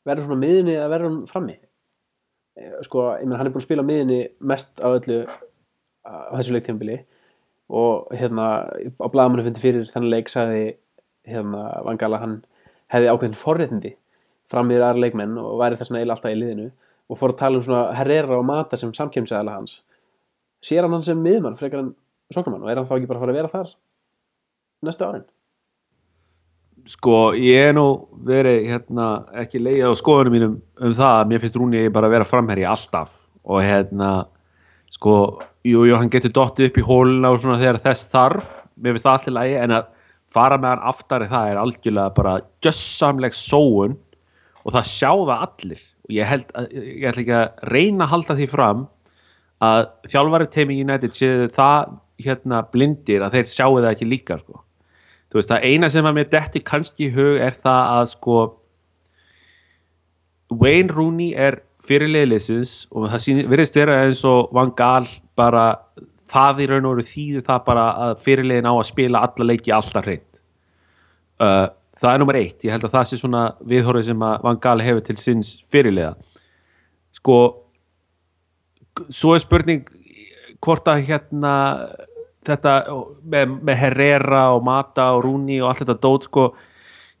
[0.06, 1.58] verður svona miðinni að verður hann frammi
[2.86, 5.22] sko, ég menn hann er búin að spila miðinni mest á öllu
[6.04, 6.98] á þessu leiktjömbili
[7.72, 10.64] og hérna á blagamannu fundi fyrir þannig leik sagði
[11.28, 12.40] hérna Vangala hann
[12.92, 13.94] hefði ákveðin forréttindi
[14.52, 16.68] fram í aðra leikmenn og væri þess að eila alltaf í liðinu.
[17.10, 19.80] Og fór að tala um svona herrera og mata sem samkjömsæðala hans.
[20.64, 21.94] Sér hann hann sem miðmann frekar en
[22.32, 23.72] sóknumann og er hann þá ekki bara að fara að vera þar
[24.86, 25.26] næstu árin?
[26.90, 27.86] Sko ég er nú
[28.26, 29.06] verið hérna,
[29.42, 32.66] ekki leiðið á skoðunum mínum um það að mér finnst Rúni bara að vera framherri
[32.68, 33.10] alltaf.
[33.42, 34.10] Og hérna
[34.92, 35.16] sko,
[35.66, 38.54] jú, jú, hann getur dottið upp í hóluna og svona þegar þess þarf.
[38.78, 39.90] Mér finnst það allir lægi en að
[40.32, 43.98] fara með hann aftari það er algjörlega bara jössamleg sóun.
[44.62, 45.86] Og það sjáða allir.
[46.06, 48.84] Og ég held að, ég ætla ekki að reyna að halda því fram
[49.62, 54.62] að þjálfari teimi United séu það hérna blindir að þeir sjáu það ekki líka sko
[55.32, 58.38] þú veist, það eina sem að mér detti kannski í hug er það að sko
[60.52, 65.64] Wayne Rooney er fyrirliðlisins og það verðist vera eins og Van Gaal bara
[66.32, 69.72] það í raun og veru þýði það bara að fyrirliðin á að spila alla leiki
[69.74, 70.28] alltaf hreint.
[71.40, 71.66] Uh,
[71.98, 73.42] það er nummer eitt, ég held að það sé svona
[73.72, 76.14] viðhorfið sem að Van Gaal hefur til sinns fyrirliða.
[77.16, 77.38] Sko
[79.08, 79.88] svo er spurning
[80.62, 81.54] hvort að hérna
[82.48, 82.74] þetta
[83.34, 86.48] með, með Herrera og Mata og Rúni og allt þetta dót sko,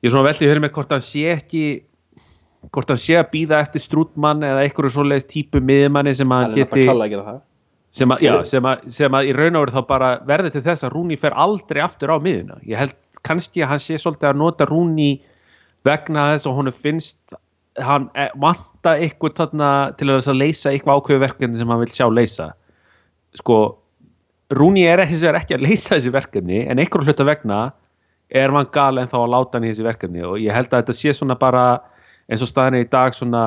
[0.02, 1.64] ég er svona veldið að höra með hvort hann sé ekki
[2.72, 6.86] hvort hann sé að býða eftir strútmann eða einhverju svoleiðis típu miðmanni sem að geti
[7.92, 10.62] sem að, já, sem, að, sem að í raun og veru þá bara verði til
[10.64, 14.30] þess að Rúni fer aldrei aftur á miðuna ég held kannski að hann sé svolítið
[14.30, 15.10] að nota Rúni
[15.86, 17.34] vegna þess að honu finnst
[17.80, 18.08] hann
[18.40, 19.54] vanta eitthvað
[19.96, 22.50] til að leysa eitthvað ákveðu verkefni sem hann vil sjá leysa.
[23.36, 23.58] Sko
[24.52, 27.60] Rúni er ekki, ekki að leysa þessi verkefni en einhverju hluta vegna
[28.32, 30.24] er mann gal en þá að láta hann í þessi verkefni.
[30.28, 31.66] Og ég held að þetta sé svona bara
[32.28, 33.44] eins og staðinni í dag svona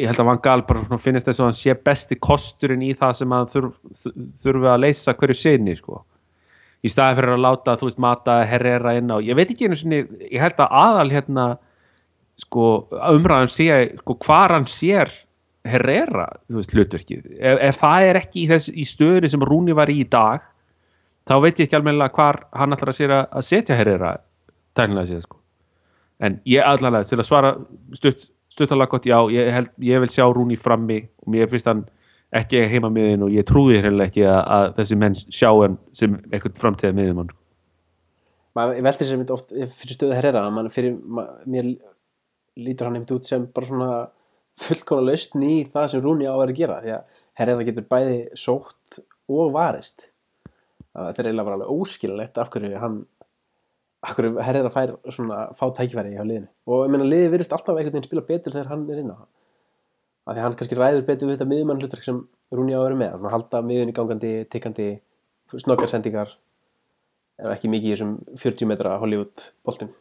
[0.00, 3.16] ég held að mann gal bara finnist þess að hann sé besti kosturinn í það
[3.20, 3.74] sem hann þurf,
[4.42, 6.02] þurfi að leysa hverju sinni sko.
[6.80, 9.76] Í staði fyrir að láta, þú veist, mata herrera inn á, ég veit ekki einu
[9.76, 11.46] sinni ég held að aðal hérna
[12.40, 13.66] sko umræðan sé,
[14.00, 15.12] sko hvar hann sér
[15.68, 19.76] Herrera, þú veist, hlutverkið ef, ef það er ekki í, þess, í stöðunni sem Rúni
[19.76, 20.46] var í í dag
[21.28, 24.14] þá veit ég ekki alveg hvar hann ætlar að að setja Herrera
[24.78, 25.40] tæknilega séð sko
[26.20, 27.52] en ég allavega til að svara
[27.96, 31.84] stutt, stuttalega gott, já, ég, held, ég vil sjá Rúni frammi og mér finnst hann
[32.40, 36.16] ekki heima miðin og ég trúði hérna ekki að, að þessi menn sjá hann sem
[36.30, 37.38] eitthvað framtíða miðin mann sko.
[38.60, 40.96] Ég veldi sem þetta oft fyrir stöðu Herrera, mann fyrir
[41.50, 41.72] mér
[42.60, 43.90] lítur hann einmitt út sem bara svona
[44.60, 47.88] fullkona lausn í það sem Rúni á að vera að gera því að herriða getur
[47.94, 49.00] bæði sótt
[49.30, 50.08] og varist.
[50.90, 53.00] Það er eiginlega bara alveg óskilulegt af hverju hann
[54.00, 56.48] af hverju herriða fær svona fá tækifæri á liðinu.
[56.68, 59.18] Og ég meina liði virðist alltaf einhvern veginn spila betur þegar hann er inn á.
[60.28, 62.20] Af því hann kannski ræður betur við þetta miðjumann hlutverk sem
[62.52, 63.16] Rúni á að vera með.
[63.16, 64.88] Að halda miðjunni gangandi, tikkandi
[65.54, 66.36] snokkarsendingar
[67.40, 69.92] er ekki mikið í þessum 40 metra Hollywood boltum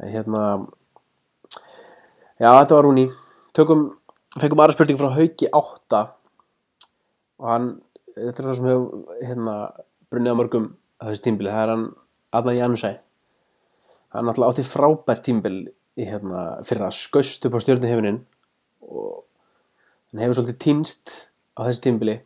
[0.00, 0.44] hérna
[2.40, 3.06] já þetta var Rúni.
[3.56, 3.86] Tökum,
[4.38, 6.02] fengum aðra spurning frá Hauki 8
[7.40, 7.70] og hann
[8.14, 9.54] þetta er það sem hefur hérna
[10.10, 10.66] brunnið á mörgum
[11.00, 11.86] á þessu tímbili, það er hann
[12.36, 12.92] Adnan Janusæ
[14.10, 15.56] hann er náttúrulega á því frábært tímbil
[16.00, 18.20] í hérna fyrir að skaust upp á stjórnuhefunin
[18.86, 19.22] og
[20.10, 21.14] hann hefur svolítið týnst
[21.58, 22.18] á þessu tímbili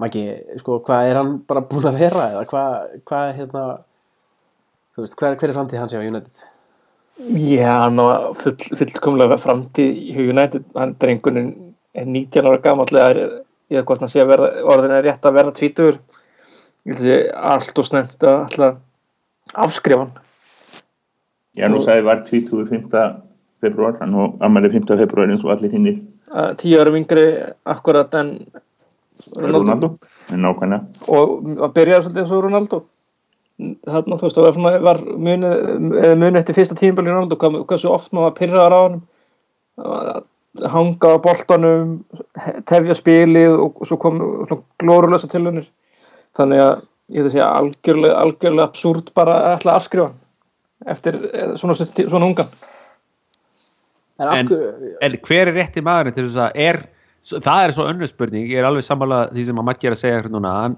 [0.00, 0.24] Maggi,
[0.56, 3.64] sko, hvað er hann bara búin að vera eða hvað, hvað hérna
[5.00, 6.46] þú veist, hver, hver er framtíð hans hjá United?
[7.20, 11.50] Já, hann á full, fullkomlega framtíð í United, hann drengunin
[11.96, 13.08] er 19 ára gamallega
[13.70, 15.98] ég veit hvort hann sé að verða, orðin er rétt að verða tvítur
[16.86, 17.18] ég held að sé
[17.52, 20.14] allt og snemt að alltaf afskrifa hann
[21.58, 22.92] Já, nú sagði var 25.
[23.60, 24.86] februar, hann og ammali 5.
[25.02, 25.98] februar eins og allir hinnir
[26.30, 27.26] Að tíu ára yngri
[27.68, 28.36] akkurat en
[29.34, 29.92] Ronaldo Ronaldo,
[30.30, 32.82] en nákvæmlega og að byrja svolítið eins og Ronaldo
[33.86, 35.50] þarna þú veist það var, svona, var muni,
[36.00, 39.00] eða muni eftir fyrsta hvað svo oft maður pyrraðar á hann
[39.80, 41.90] að hanga á boltanum
[42.68, 45.68] tefja spilið og svo kom svona glórulösa tilunir
[46.38, 46.72] þannig að
[47.10, 51.50] ég veit að segja algjörlega, algjörlega absúrt bara að ætla að afskrifa hann eftir eh,
[51.60, 52.52] svona, svona ungan.
[54.20, 54.48] En, En-
[55.04, 56.78] en hver er rétti maðurinn til þess að er,
[57.44, 60.00] það er svo önnur spurning ég er alveg sammála því sem að Maggi er að
[60.02, 60.76] segja hérna núna, hann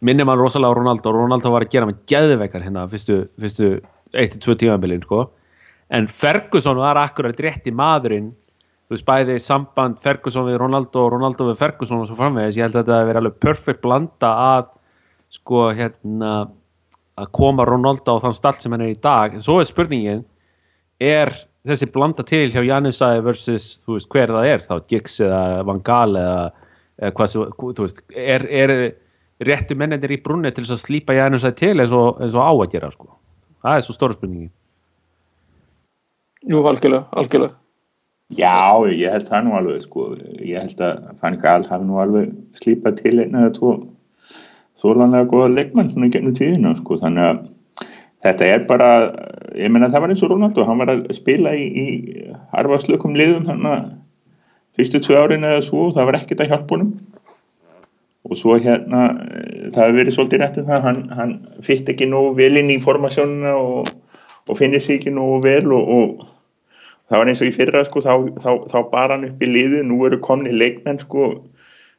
[0.00, 1.10] minnir mann rosalega á Ronaldo.
[1.10, 3.74] Og Ronaldo var að gera með geðveikar hérna fyrstu, fyrstu
[4.12, 5.30] 1-2 tímabilin sko.
[5.94, 8.32] en Ferguson var akkurat rétti maðurinn
[8.84, 12.66] þú veist bæði samband Ferguson við Ronaldo og Ronaldo við Ferguson og svo framvegis, ég
[12.66, 14.66] held að þetta að vera alveg perfect blanda að
[15.32, 16.34] sko hérna
[17.18, 19.34] að koma Ronaldo á þann stall sem hann er í dag.
[19.34, 20.24] En svo er spurningin
[21.00, 21.32] er
[21.64, 24.64] þessi blanda til hjá Janusæ versus, þú veist, hver það er?
[24.66, 26.42] Þá Giggs eða Van Gaal eða,
[27.00, 28.74] eða hvað sem, þú veist, er, er
[29.46, 32.52] réttu mennendir í brunni til þess að slípa Janusæ til eins og, eins og á
[32.52, 33.10] að gera sko.
[33.64, 34.52] það er svo stóra spurningin.
[36.44, 37.56] Jú, algjörlega, algjörlega.
[38.32, 40.04] Já, ég held það nú alveg sko,
[40.40, 43.72] ég held að Fann Gahl hafi nú alveg slípað til einn eða tvo
[44.80, 47.42] þólanlega góða leikmann svona gennum tíðina sko, þannig að
[48.24, 48.88] þetta er bara,
[49.56, 51.86] ég menna það var eins og Ronaldo, hann var að spila í, í
[52.52, 53.84] harfarslökum liðum hann að
[54.76, 56.92] fyrstu tvö árin eða svo, það var ekkert að hjálpa honum
[58.24, 61.34] og svo hérna eh, það hefur verið svolítið rétt um það hann, hann
[61.66, 63.90] fyrt ekki nógu vel inn í formasjónuna og,
[64.48, 66.30] og finnir sig ekki nógu vel og, og
[67.08, 69.82] það var eins og í fyrra sko, þá, þá, þá bar hann upp í liðið,
[69.88, 71.28] nú eru komni leikmenn sko,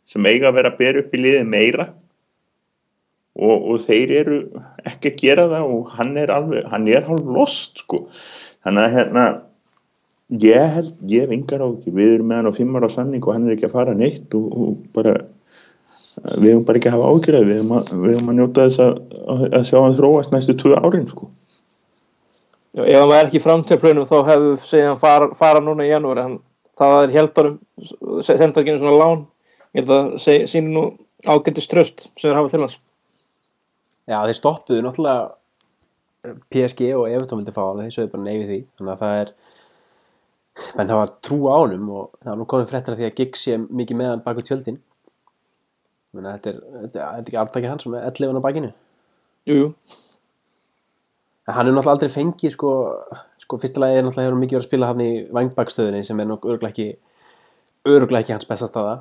[0.10, 1.88] sem eiga að vera að bera upp í liðið meira.
[3.36, 4.38] Og, og þeir eru
[4.88, 8.06] ekki að gera það og hann er alveg, hann er hálf lost sko,
[8.64, 9.26] þannig að hérna
[10.46, 13.26] ég held, ég hef yngar á ekki við erum með hann á fimm ára sanning
[13.28, 15.18] og hann er ekki að fara neitt og bara
[16.24, 19.00] við hefum bara ekki að hafa ágjörð við hefum að, að njóta þess að,
[19.50, 21.30] að sjá hann þróast næstu tvö árin sko.
[22.76, 26.26] Já, ef hann væri ekki framtíðarplönum þá hefðu segið hann fara, fara núna í janúari
[26.26, 26.38] hann,
[26.80, 27.58] það er heldarum
[28.26, 29.24] senda ekki einu svona lán.
[29.76, 30.86] Ég held að síni nú
[31.28, 32.78] ágættist tröst sem þeir hafa til hans.
[34.06, 38.60] Já, þeir stoppuðu náttúrulega PSG og Everton vildi fá þeir sögðu bara neyfi því.
[38.80, 39.34] Þannig að það er
[40.76, 43.18] menn það var trú á honum og það var nú komið fréttar af því að
[43.20, 44.80] Giggs sé mikið með hann baku tjöldin
[46.16, 48.72] Menna, þetta er, þetta er, þetta ekki aftakið hans sem er 11 á bakinu.
[49.46, 49.68] Jú, jú,
[51.46, 52.72] en hann er náttúrulega aldrei fengið sko,
[53.44, 56.22] sko fyrsta lagi er náttúrulega hefur hann mikið verið að spila hann í vangbakstöðinni sem
[56.22, 56.88] er nokkuð örglega ekki
[57.86, 58.96] örglega ekki hans besta staða.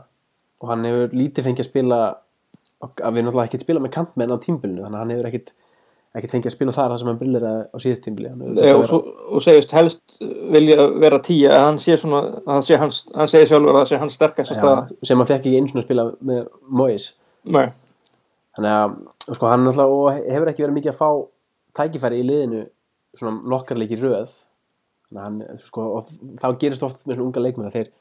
[0.61, 2.01] Og hann hefur lítið fengið að spila
[2.85, 5.55] að við náttúrulega ekkert spila með kantmenn á tímbilinu þannig að hann hefur ekkert,
[6.15, 9.01] ekkert fengið að spila þar það sem hann brillir á síðast tímbili og, svo,
[9.35, 10.19] og segist helst
[10.55, 13.89] vilja vera tíja að hann sé svona hann, sé hans, hann segir sjálfur að það
[13.91, 17.11] sé hans sterkast já, sem hann fekk ekki eins og að spila með Mois
[18.55, 18.95] þannig að
[19.35, 21.09] sko, hann og hefur ekki verið mikið að fá
[21.79, 22.65] tækifæri í liðinu
[23.19, 24.33] svona nokkar leiki röð.
[25.15, 26.11] Hann, sko, og
[26.41, 27.93] þá gerist oft með svona unga leikmenn að þeir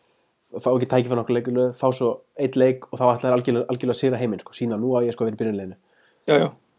[0.64, 2.11] fá ekki tækifæri nokkur leikur röð, fá svo
[2.41, 5.14] eitt leik og þá ætlar algjörlega, algjörlega að sigra heiminn sko, sína nú á ég
[5.14, 5.78] sko að vera í byrjunleginu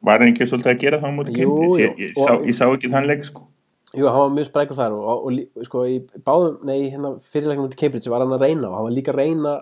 [0.05, 1.52] Var hann ekki svolítið að gera það á móti jú.
[1.80, 3.44] Ég, ég, sá, ég sá ekki þann leik sko.
[3.94, 7.70] Jú, hann var mjög sprækur þar og, og, og sko í báðum, nei, hérna fyrirleiknum
[7.70, 9.52] til Cambridge var hann að reyna og hann var líka að reyna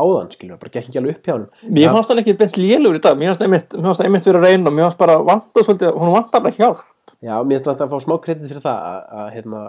[0.00, 2.98] áðan, skilur, bara gekk ekki alveg upp hjá hann Mér fannst hann ekki bent lélugur
[2.98, 5.64] í dag Mér fannst einmitt, mér fannst einmitt verið að reyna Mér fannst bara vanta
[5.66, 6.82] svolítið, hún vantar bara hjálp.
[7.20, 9.62] Já, mér finnst þetta að fá smá kredit fyrir það að, að hérna,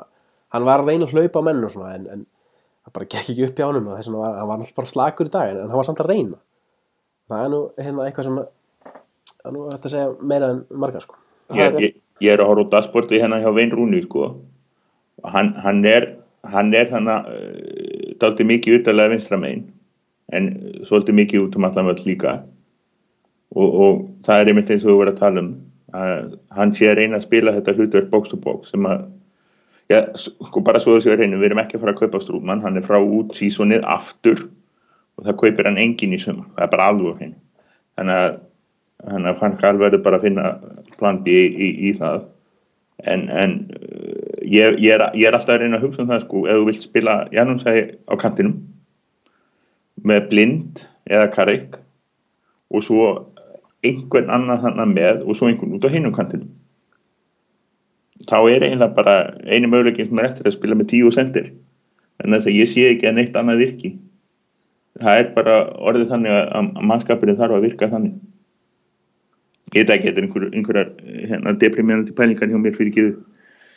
[0.55, 2.23] hann var að reyna að hlaupa á menn og svona en, en
[2.87, 5.29] það bara gekk ekki upp hjá honum og þess var hann var alltaf bara slakur
[5.29, 6.39] í dag en, en hann var samt að reyna.
[7.29, 8.39] Það er nú hérna eitthvað sem
[9.45, 11.17] er nú hægt að segja meira en marga sko.
[11.57, 14.31] Ég, ég, ég er að horfa út að sporti hérna hjá Vein Rúni sko.
[15.23, 16.15] hann, hann er
[16.49, 19.67] hann er hann að uh, daldi mikið utalega vinstra megin
[20.33, 22.39] en uh, svolítið mikið út um allan völd líka.
[23.51, 25.51] Og, og það er einmitt eins og við verðum að tala um
[25.91, 29.01] að hann sé að reyna að spila þetta hlutverk box to box sem að
[29.91, 32.61] já, sko bara svo þessu er reynu, við erum ekki að fara að kaupa strúman,
[32.63, 34.45] hann er frá út sísonið aftur
[35.17, 37.19] og það kaupir hann engin í sumar, það er bara alveg
[37.99, 38.39] þannig að
[39.07, 40.45] þannig að Van Gaal verður bara að finna
[40.99, 42.27] plan B í, í, í það.
[43.09, 46.23] En, en uh, ég, ég, er, ég er alltaf að reyna að hugsa um það
[46.25, 48.57] sko, ef þú vilt spila Janúnsæði á kantinum
[50.05, 51.77] með blind eða karrik
[52.71, 53.07] og svo
[53.85, 56.49] einhvern annan þannig með og svo einhvern út á hinum kantinum
[58.29, 59.15] þá er eiginlega bara
[59.47, 61.51] einu möguleikin sem er eftir að spila með tíu sendir.
[62.21, 63.93] En þess að ég sé ekki að neitt annað virki.
[65.01, 68.19] Það er bara orðið þannig að, að mannskapurinn þarf að virka þannig
[69.71, 70.89] ég veit ekki, þetta er einhver, einhverjar
[71.31, 73.05] hérna, deprimerandi pælingar hjá mér fyrir ekki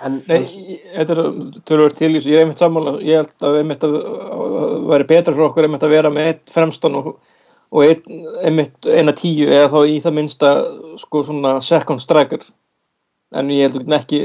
[0.03, 1.21] En, en þetta er
[1.69, 5.47] tölvöld til ég er einmitt sammála ég held að einmitt að að væri betra fyrir
[5.47, 7.13] okkur einmitt að vera með eitt fremstan og,
[7.71, 10.51] og ein, einmitt eina tíu eða þá í það minnsta
[11.01, 12.43] sko svona second striker.
[13.35, 14.21] En ég held að ekki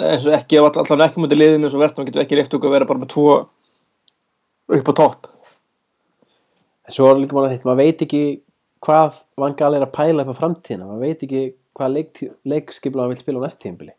[0.00, 2.78] eins og ekki, allan ekki mútið liðinu eins og verðum getur ekki leift okkur að
[2.78, 3.26] vera bara með tvo
[4.78, 5.28] upp á topp.
[6.88, 8.22] Svo er líka mála þetta, maður veit ekki
[8.82, 10.86] hvað Van Gaal er að pæla upp á framtíðina?
[10.90, 11.42] Maður veit ekki
[11.78, 12.22] hvað leik,
[12.52, 13.94] leikskipla hann vil spila á næst tíðanbili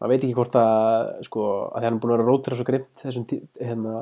[0.00, 1.40] maður veit ekki hvort að sko,
[1.72, 3.24] að hann er búin að vera að rótira svo grimt þessum
[3.60, 3.92] hérna,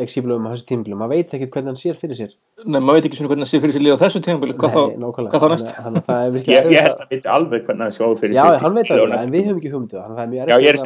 [0.00, 2.32] leikskipluðum á þessu tíðanbili maður veit ekki hvernig hann sér fyrir sér.
[2.66, 4.70] Nei, maður veit ekki svona hvernig það sé fyrir sér lið á þessu tímabili hvað,
[4.74, 5.30] Nei, þá- nákvæmlega.
[5.30, 5.68] hvað þá næst?
[6.08, 8.74] það er ég, ég held að veit alveg hvernig það sjá fyrir Já, fyrir- hann
[8.74, 10.78] veit það, næstu en við höfum ekki það er mjög Já, ég er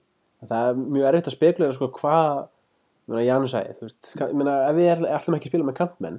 [0.42, 2.48] það, það það er mjög- hann- að það það spekulera sko hvað
[4.30, 6.18] ég meina, ef við ætl- ætlum ekki að spila með kantmenn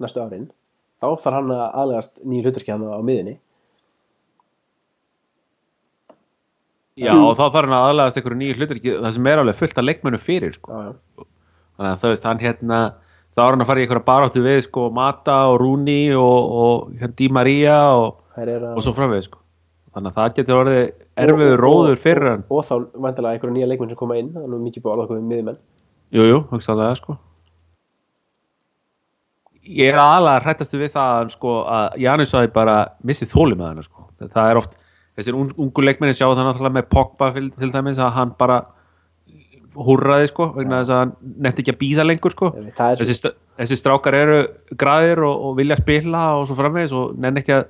[0.00, 0.48] næstu árin,
[1.00, 3.38] þá þarf hann að aðlegast nýju hlutverki hann á miðinni
[6.98, 9.78] Já, og þá þarf hann að aðlagast einhverju nýju hlutur það sem er alveg fullt
[9.78, 10.72] af leikmennu fyrir sko.
[10.74, 11.26] já, já.
[11.78, 12.78] þannig að þú veist, hann hérna
[13.38, 16.88] þá er hann að fara í einhverja baráttu við sko, Mata og Rúni og, og
[16.98, 17.14] hérna,
[17.94, 18.16] og,
[18.56, 19.38] eru að og svo framveg sko.
[19.98, 20.82] Þannig að það getur orðið
[21.24, 24.62] erfiður róður fyrir hann og þá vantilega einhverja nýja leikmenn sem koma inn það er
[24.64, 25.58] mikið búið að okkur við miðmenn
[26.08, 27.18] Jú, jú, hugsaðlega sko
[29.68, 33.66] Ég er aðalega hrættastu við það að, sko, að Janus hafi bara missið þóli með
[33.66, 34.06] hann sko.
[34.22, 34.78] það er oft,
[35.18, 38.62] þessir un, ungu leikmenni sjá það náttúrulega með Pogba til, til dæmis að hann bara
[39.76, 41.12] húrraði sko, vegna þess að hann
[41.44, 42.48] netti ekki að býða lengur sko.
[42.78, 44.38] Þessi, þessi strákar eru
[44.80, 47.68] graðir og, og vilja spila og svo framvegis og nenni ekki að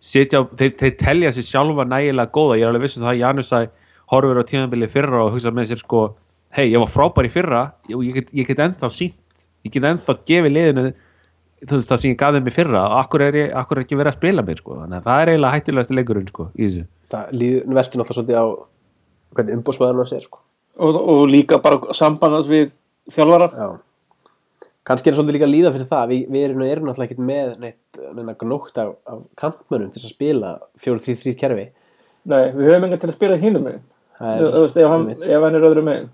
[0.00, 3.20] sitja á, þeir, þeir telja sér sjálfa nægilega góða, ég er alveg vissu það að
[3.20, 3.68] Janus að
[4.10, 6.02] horfur á tíðanbili fyrra og hugsa með sér sko,
[6.56, 9.86] hei, ég var frábær í fyrra og ég get, ég get ennþá sínt ég get
[9.86, 10.86] ennþá gefið liðinu
[11.60, 12.82] þú veist það sem ég gaf þeim í fyrra.
[12.86, 14.76] Og akkur er, ég, akkur er ekki verið að spila mér sko.
[14.80, 16.84] þannig að það er eiginlega hættilegasti leikurinn sko, í þessu.
[17.10, 18.44] Það líður veltur náttúrulega svolítið á
[19.36, 20.42] hvernig umbóðsmaðurinn hans er sko.
[20.80, 22.72] og, og líka bara sambandast við
[23.12, 23.68] þjálfarar já
[24.88, 26.12] kannski er svolítið líka að líða fyrir það.
[26.12, 30.14] Við, við erum, erum náttúrulega ekkert með neitt, neina gnótt af, af kantmönnum til að
[30.14, 30.52] spila
[30.84, 31.66] 4-3-3 kerfi.
[32.30, 33.84] Nei, við höfum engan til að spila hínum megin.
[34.20, 36.10] Það Þú veist, ef hann, ef hann er öðru megin.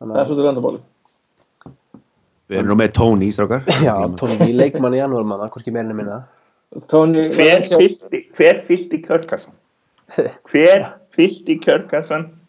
[0.00, 0.84] Þannig það er svolítið vandabóli
[2.44, 3.62] við erum nú með Tony, strákar.
[3.80, 3.94] Já,
[4.44, 6.18] í leikmann í janúar manna, hvorki meirinu minna.
[6.90, 9.54] Tony hver fylgti Kjörkarsson
[10.50, 12.26] hver fylgti Kjörkarsson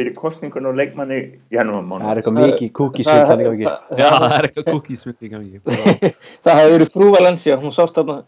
[0.00, 1.20] fyrir kostningun og leikmanni
[1.54, 3.66] janúar Það er eitthvað mikið kúkisvill það- þannig að ekki
[4.00, 5.56] Já, það er eitthvað cookies svill í gangi.
[6.44, 8.18] Það hefði verið frú Valencia, hún sást þarna.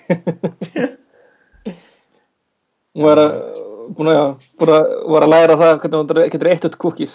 [2.90, 3.34] Hún var að
[3.94, 7.14] búin að, búin að, var að læra það hvernig hún getur eitt út cookies.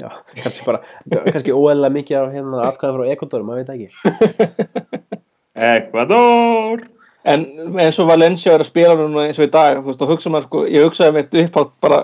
[0.00, 0.10] Já,
[0.42, 0.80] kannski bara,
[1.30, 3.88] kannski óeðlega mikið af hérna atkvæða frá Ekvadorum, maður veit ekki.
[5.54, 6.84] Ecuador
[7.24, 7.44] en
[7.80, 10.32] eins og Valencia er að spila núna eins og í dag, þú veist, þá hugsa
[10.32, 12.00] maður sko ég hugsaði mitt upphátt bara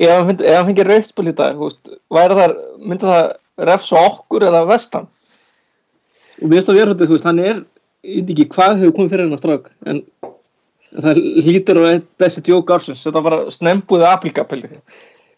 [0.00, 4.48] ef hann, hann fengið raustból í dag, þú veist væri það, myndi það refsa okkur
[4.50, 5.08] eða vestan?
[6.42, 7.64] Og við veist að við erum hann er
[8.04, 10.02] ég veit ekki hvað hefur komið fyrir hennar strák en
[10.94, 14.80] það hlýtur og eitt besti djók ársins, þetta var bara snembuðið applíkapildi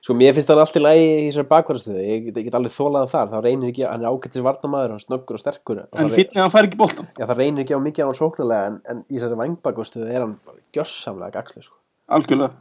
[0.06, 3.30] Sko, mér finnst það alltaf lægi í þessari bakvarðastöðu ég get, get alveg þólað þar,
[3.32, 5.80] þá reynir ekki hann er ágættis varnamaður, hann er snöggur og sterkur.
[5.82, 8.08] Og en það, fyrir hann fær ekki boltan já, það reynir ekki á mikið á
[8.12, 11.74] hann sóknarlega en, en í þessari vangbakvarstöðu er hann bara gjössamlega gagsli sko.
[12.06, 12.54] algjörlega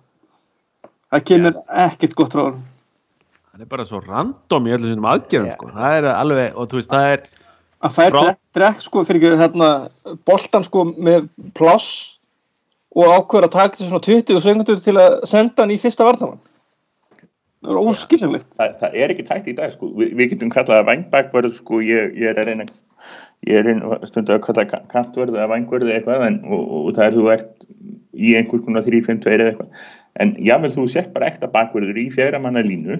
[1.16, 2.61] það kemur ekkert gott frá hann
[3.55, 5.70] hann er bara svo random í öllu sínum aðgerðum sko.
[5.76, 7.22] það er alveg, og þú veist, það er
[7.86, 9.70] að fær Frá- drekk, sko fyrir ekki hérna
[10.28, 11.88] boltan sko með pláss
[12.95, 16.39] og ákveður að taka þessu svona 20 sekundur til að senda hann í fyrsta vartamann
[17.66, 18.49] það er óskiljanlegt.
[18.59, 19.88] Það, það er ekki tætt í dag sko.
[19.97, 21.80] Vi, við getum kallað það vangbakvörð sko.
[21.82, 22.66] ég, ég er að reyna
[23.47, 26.63] ég er að reyna stundu að kalla ka- kantvörð eða vangvörð eða eitthvað en, og,
[26.80, 27.66] og það er þú ert
[28.16, 29.88] í einhvers konar 3-5-2 eða eitthvað
[30.20, 32.99] en jável þú sett bara ekta bakvörður í fjara manna línu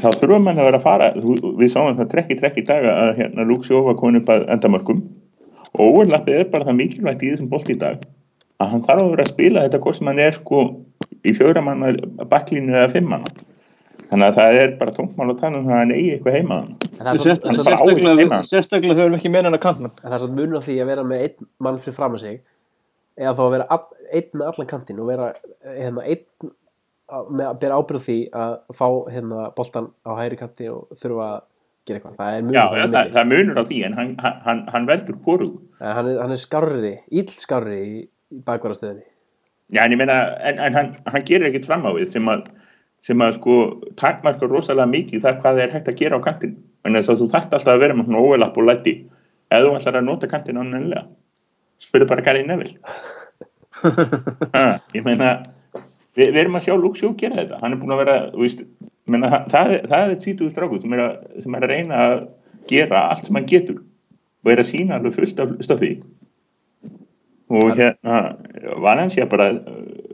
[0.00, 2.66] þá þurfum mann að vera að fara þú, við sáum það trekk í trekk í
[2.68, 5.02] dag að hérna, Luxjó var komin upp að endamörkum.
[5.78, 8.00] Og overlappið er bara það mikilvægt í þessum bolt í dag
[8.60, 10.64] að hann þarf að vera að spila þetta hvort sem hann er sko
[11.24, 11.92] í fjóra manna
[12.28, 13.30] bakklínu eða fimm manna
[14.10, 16.58] þannig að það er bara tómmál að tala um það að hann eigi eitthvað heima
[16.60, 18.40] En það er svo- Sérst- en svo- bara á sérstaklega heima.
[18.50, 20.76] sérstaklega þegar við erum ekki meina hennar kantmann en það er svo munur á því
[20.82, 22.40] að vera með einn mann fyrir fram að sig
[23.20, 23.78] eða þá að vera
[24.10, 25.28] einn með allan kantinn og vera
[25.66, 26.50] hérna, einn
[27.30, 31.38] með að bera ábyrð því að fá hérna, boltan á hægri kanti og þurfa að
[31.88, 32.16] gera eitthvað.
[32.20, 32.64] Það er munur já,
[32.94, 33.60] það, það munur.
[33.60, 34.10] á því en hann,
[34.46, 35.20] hann, hann veldur
[35.80, 39.06] En hann, er, hann er skárri, ill skárri í, í bakvarastöðinni
[39.70, 42.50] já, en ég meina, en, en hann, hann gerir ekkert fram á við sem að,
[43.06, 43.56] sem að sko
[44.00, 47.30] takmarka rosalega mikið það hvað er hægt að gera á kantin en þess að þú
[47.34, 48.94] þarft alltaf að vera með svona óelapp og læti
[49.50, 51.04] eða þú ætlar að nota kantin á nefnilega
[51.84, 52.78] spurðu bara Gary Neville.
[53.80, 55.28] Ha, ég meina
[56.18, 57.60] við, við erum að sjá Luke Shaw gera þetta.
[57.62, 58.64] Hann er búin að vera, veist
[59.10, 60.96] meina, það, það er- það tvítuðu strákur sem
[61.44, 62.16] sem er að reyna að
[62.68, 63.78] gera allt sem hann getur
[64.40, 65.90] og er að sína alveg fullt af, því.
[67.50, 68.18] Og hérna
[68.84, 69.50] Valencia bara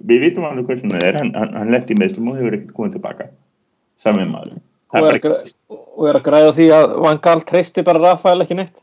[0.07, 3.29] við vitum alveg hvernig það er hann, hann, í meðslum og hefur ekkert komið tilbaka.
[4.03, 4.57] Saman maður.
[4.97, 5.39] Og er bara
[5.77, 8.77] og er að græða því að Van Gaal treysti bara Rafael ekki neitt?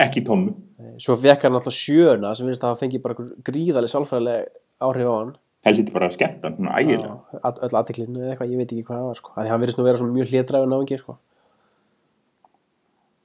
[0.00, 0.54] Ekki tómu
[1.00, 4.50] svo fekk hann alltaf sjöna sem finnst að hafa fengið bara einhver gríðaleg sálfræðileg
[4.86, 5.32] áhrif á hann.
[5.66, 8.86] Heldur bara að skemmta hann svona ægilega all- öll aðtiklinn eða eitthvað, ég veit ekki
[8.88, 9.32] hvað það var sko.
[9.36, 11.16] að því hann virðist nú vera svona mjög hlétræfin náingi sko.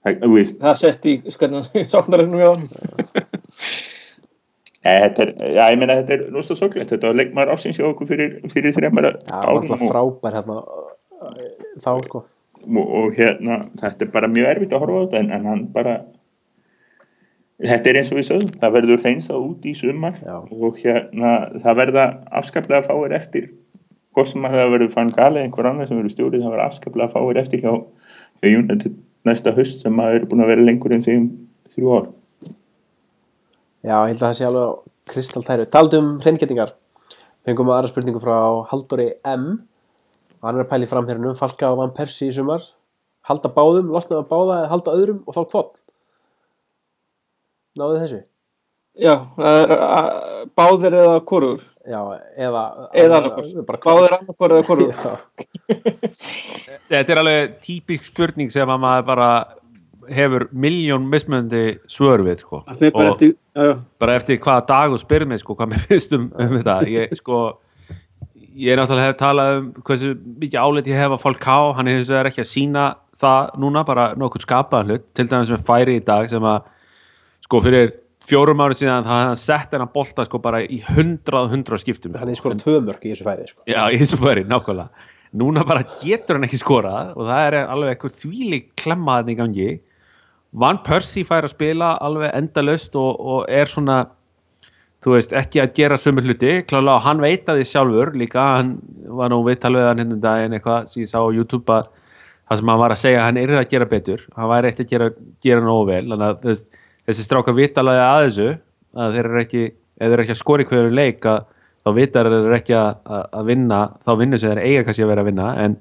[0.06, 1.14] Það- það sett í
[1.92, 2.68] sóknarregnum hjá hann
[4.86, 8.10] þetta er, já, ég meina þetta er rosa sorglegt, þetta var leikmaður ásins hjá okkur
[8.12, 8.76] fyrir, fyrir
[9.34, 11.40] alltaf og, frábær hérna uh,
[11.82, 12.22] þá sko.
[12.66, 15.64] Og, og hérna, þetta er bara mjög erfitt að horfa á þetta en, en hann
[15.74, 15.96] bara
[17.64, 20.36] þetta er eins og við sögum, það verður reynsað út í sumar Já.
[20.44, 21.34] og hérna
[21.64, 22.06] það verða
[22.42, 23.50] afskaplega fáir eftir.
[24.16, 27.12] Hvort sem að það verður fann gali einhver annar sem verður stjórið, það verður afskaplega
[27.16, 27.74] fáir eftir hjá,
[28.40, 31.30] hjá United næsta höst sem að eru búin að vera lengur en þeim
[31.74, 32.10] þrjú ár.
[33.86, 36.74] Já, ég held að það sé alveg kristaltæru Taldum hreingettingar
[37.46, 39.44] Fengum aðra spurningu frá Halldóri M.
[40.42, 42.64] Og hann er að pæli framherjunum Falka og Van Persi í sumar.
[43.30, 45.76] Halda báðum, losnaðu að báða eða halda öðrum og þá kvot
[47.76, 48.22] Náðu þessu?
[48.96, 49.74] já, er
[50.56, 52.00] báðir eða hvorur Já,
[52.42, 52.62] eða
[52.98, 55.12] eða annarkvort, bara báðir annarkvort eða hvorur Já,
[56.90, 59.30] Þetta er alveg típisk spurning sem að maður bara
[60.16, 62.64] hefur miljón mismöndi svör við sko.
[62.66, 63.76] bara eftir já, já.
[64.00, 66.76] bara eftir hvaða dag og spyrir mig sko, hvað mér finnst um, um þetta.
[66.90, 67.40] Ég, sko,
[68.54, 71.58] ég náttúrulega hef talað um hversu mikið álit ég hef að fólk á.
[71.80, 72.86] Hann er hins vegar ekki að sína
[73.18, 75.08] það núna bara nokkur skapaðan hlut.
[75.18, 76.70] Til dæmis með færi í dag sem að
[77.46, 77.94] sko fyrir
[78.26, 82.16] fjórum árið síðan það hann sett hennar bolta sko bara í hundrað hundrað skiptum.
[82.18, 83.62] Hann er skora tvö mörg í þessu færi sko.
[83.70, 85.12] Já, í þessu færi, nákvæmlega.
[85.36, 89.72] Núna bara getur hann ekki skorað og það er alveg eitthvað þvílík klemmaðan í gangi.
[90.56, 94.06] Van Persie fær að spila alveg endalaust og, og er svona
[95.04, 96.54] þú veist, ekki að gera sömu hluti.
[96.66, 98.72] Klálega og hann veit að því sjálfur líka, hann
[99.20, 101.92] var nú viðtal við hann hérna daginn eitthvað sem ég sá á YouTube að
[102.46, 104.26] það sem hann var að segja að hann er að gera betur.
[104.38, 105.12] Hann væri ekkert að gera,
[105.46, 106.02] gera nógu vel.
[106.10, 108.48] Þannig að þess, þessi stráka vitalega að þessu
[108.96, 109.64] að þeir eru ekki
[109.96, 111.44] ef þeir eru ekki að skora í hverju leik að,
[111.86, 115.12] þá vitar þeir eru ekki að, að, vinna þá vinnur sem þeir eiga kannski að
[115.12, 115.50] vera að vinna.
[115.64, 115.78] En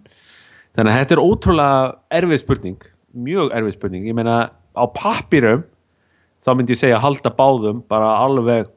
[0.75, 1.79] þannig að þetta er ótrúlega
[2.21, 2.91] erfið spurning,
[3.29, 4.09] mjög erfið spurning.
[4.11, 5.65] Ég meina á pappirum
[6.45, 8.71] þá myndi ég segja að halda báðum bara alveg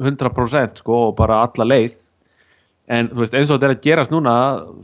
[0.00, 1.98] 100% sko og bara alla leið.
[2.90, 4.34] En þú veist eins og þetta er að gerast núna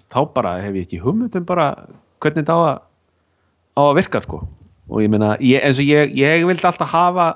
[0.07, 1.70] þá bara hef ég ekki hugmynd um bara
[2.22, 2.61] hvernig þetta á
[3.76, 4.40] á að virka sko
[4.87, 7.32] og ég meina ég, eins og ég, ég vildi alltaf hafa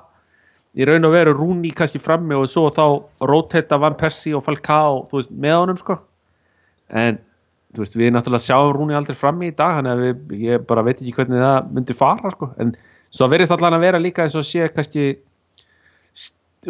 [0.76, 2.84] í raun og veru Rúni kannski frammi og svo þá
[3.26, 5.96] rótetta Van Persie og Falcao veist með honum sko.
[6.90, 7.18] En
[7.76, 11.00] veist við náttúrulega sjáum Rúni aldrei frammi í dag þannig að við, ég bara veit
[11.00, 12.52] ekki hvernig það myndi fara sko.
[12.62, 12.74] En
[13.10, 15.08] svo verðist allan að vera líka eins og sé kannski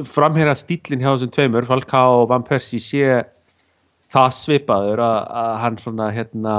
[0.06, 3.20] framherja stílinn hjá þessum tveimur Falcao og Van Persie sé
[4.10, 6.56] það svipaður að, að hann svona hérna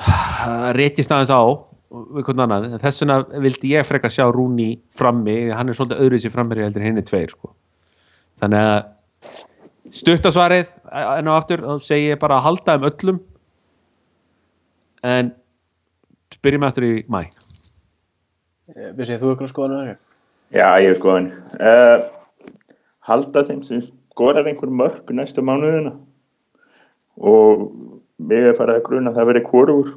[0.78, 1.42] reykist aðeins á
[1.90, 6.84] þess vegna vildi ég freka sjá Rúni frammi, hann er svolítið öðruð sér frammi heldur
[6.84, 7.52] henni tveir sko.
[8.40, 8.78] þannig að
[9.90, 10.70] stuttasvarið
[11.18, 13.20] enn og aftur, þá segi ég bara að halda um öllum.
[15.02, 15.32] En
[16.34, 17.24] spyrjum eftir í mæ
[18.94, 19.96] Vissi, þú ykkur að skoða nú þessu?
[20.54, 21.26] Já, ég er skoðan
[21.58, 22.04] uh,
[23.08, 23.80] halda þeim sem
[24.12, 25.96] skorar einhver mörg næstu mánuðina.
[27.18, 27.66] Og
[28.20, 29.90] mig er farið að gruna að það verið kórugur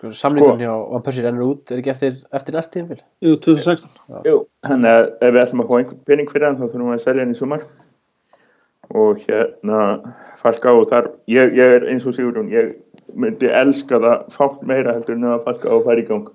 [0.00, 3.02] Sko, samlingun hjá Van Persie rennur út, er ekki eftir, eftir næst tímfél?
[3.20, 6.62] Jú, 2016 Jú, þannig að ef við ætlum að fá einhvern pening fyrir hann þá
[6.64, 7.66] þurfum við að selja hann í sumar.
[8.96, 9.80] Og hérna
[10.40, 12.72] Falka og þar, ég, ég er eins og Sigurðun ég
[13.12, 16.32] myndi elska það fátt meira heldur en að Falka og fara í gang.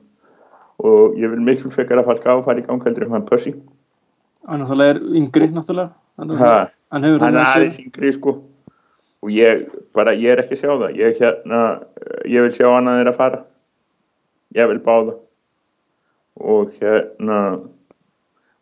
[0.85, 3.55] Og ég vil miklu frekar að Falka og fara í gang heldur en hann Percy
[4.45, 5.89] hann náttúrulega er yngri náttúrulega.
[6.19, 6.53] Hann, Ha,
[6.93, 8.35] hann hefur hann er aðeins yngri sko.
[9.25, 9.65] Og ég
[9.97, 10.95] bara, ég er ekki að sjá það.
[11.01, 11.61] Ég hérna,
[12.29, 13.39] ég vil sjá hann að þeirra fara
[14.55, 15.15] ég vil báða.
[16.35, 17.39] Og hérna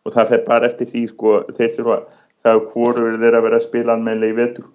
[0.04, 1.98] og það fer bara eftir því sko, þeir þurfa,
[2.44, 4.66] það er hvorur þeir að vera að spila anmennlega í vetur.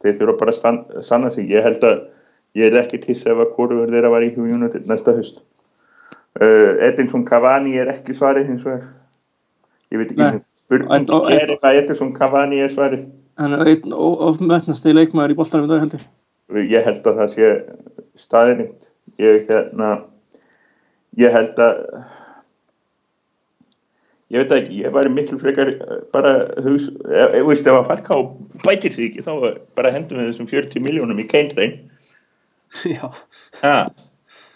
[0.00, 1.48] Þeir þurfa bara að stann, sanna sig.
[1.50, 2.02] Ég held að
[2.58, 5.40] ég er ekki til ef að hvorur þeir að vera í United næsta höst
[6.38, 8.86] uh, Edinson Cavani er ekki svarið hins vegar.
[9.90, 13.08] Ég veit ekki spurning og- er eitthvað Edinson Cavani er svarið.
[13.40, 13.92] Hann er einn
[14.94, 16.84] leikmaður í boltanum í held ég.
[16.84, 17.50] Held að það sé
[18.18, 18.88] staðirind
[19.18, 19.90] ég hérna
[21.18, 21.80] ég held að
[24.30, 27.88] ég veit ekki, ég væri miklu frekar eh, bara hugs, ef, ef, veist, ef að
[27.90, 28.20] Falká
[28.64, 29.32] bætir sig ekki þá
[29.78, 31.78] bara hendum við þessum 40 miljónum í reyn
[32.94, 33.08] Já,
[33.62, 33.76] ha,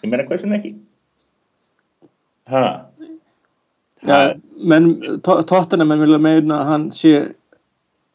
[0.03, 0.75] ég meina hversun ekki?
[2.47, 2.65] Ha?
[4.05, 4.17] Já,
[4.61, 7.15] menn, tóttina menn vilja meina að hann sé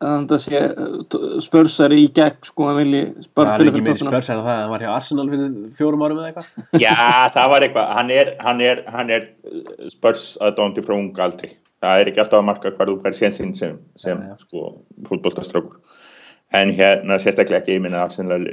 [0.01, 0.61] að hann það sé
[1.45, 4.39] spörsari í gegn sko, hann vilji það bara er ekki fyrir meiri tóttina spörs en
[4.41, 6.95] það hann var hjá Arsenal fyrir fjórum árum eða eitthvað Já,
[7.35, 9.27] það var eitthvað, hann er, hann er, hann er
[9.93, 11.53] spörs aðdóndi frá unga aldri.
[11.81, 14.41] Það er ekki alltaf að marka hvað þú fær sénsinn sem, sem Já, já.
[14.47, 14.65] sko,
[15.09, 15.77] fútboltastrákur.
[16.57, 18.49] En hérna, sérstaklega ekki, ég minna að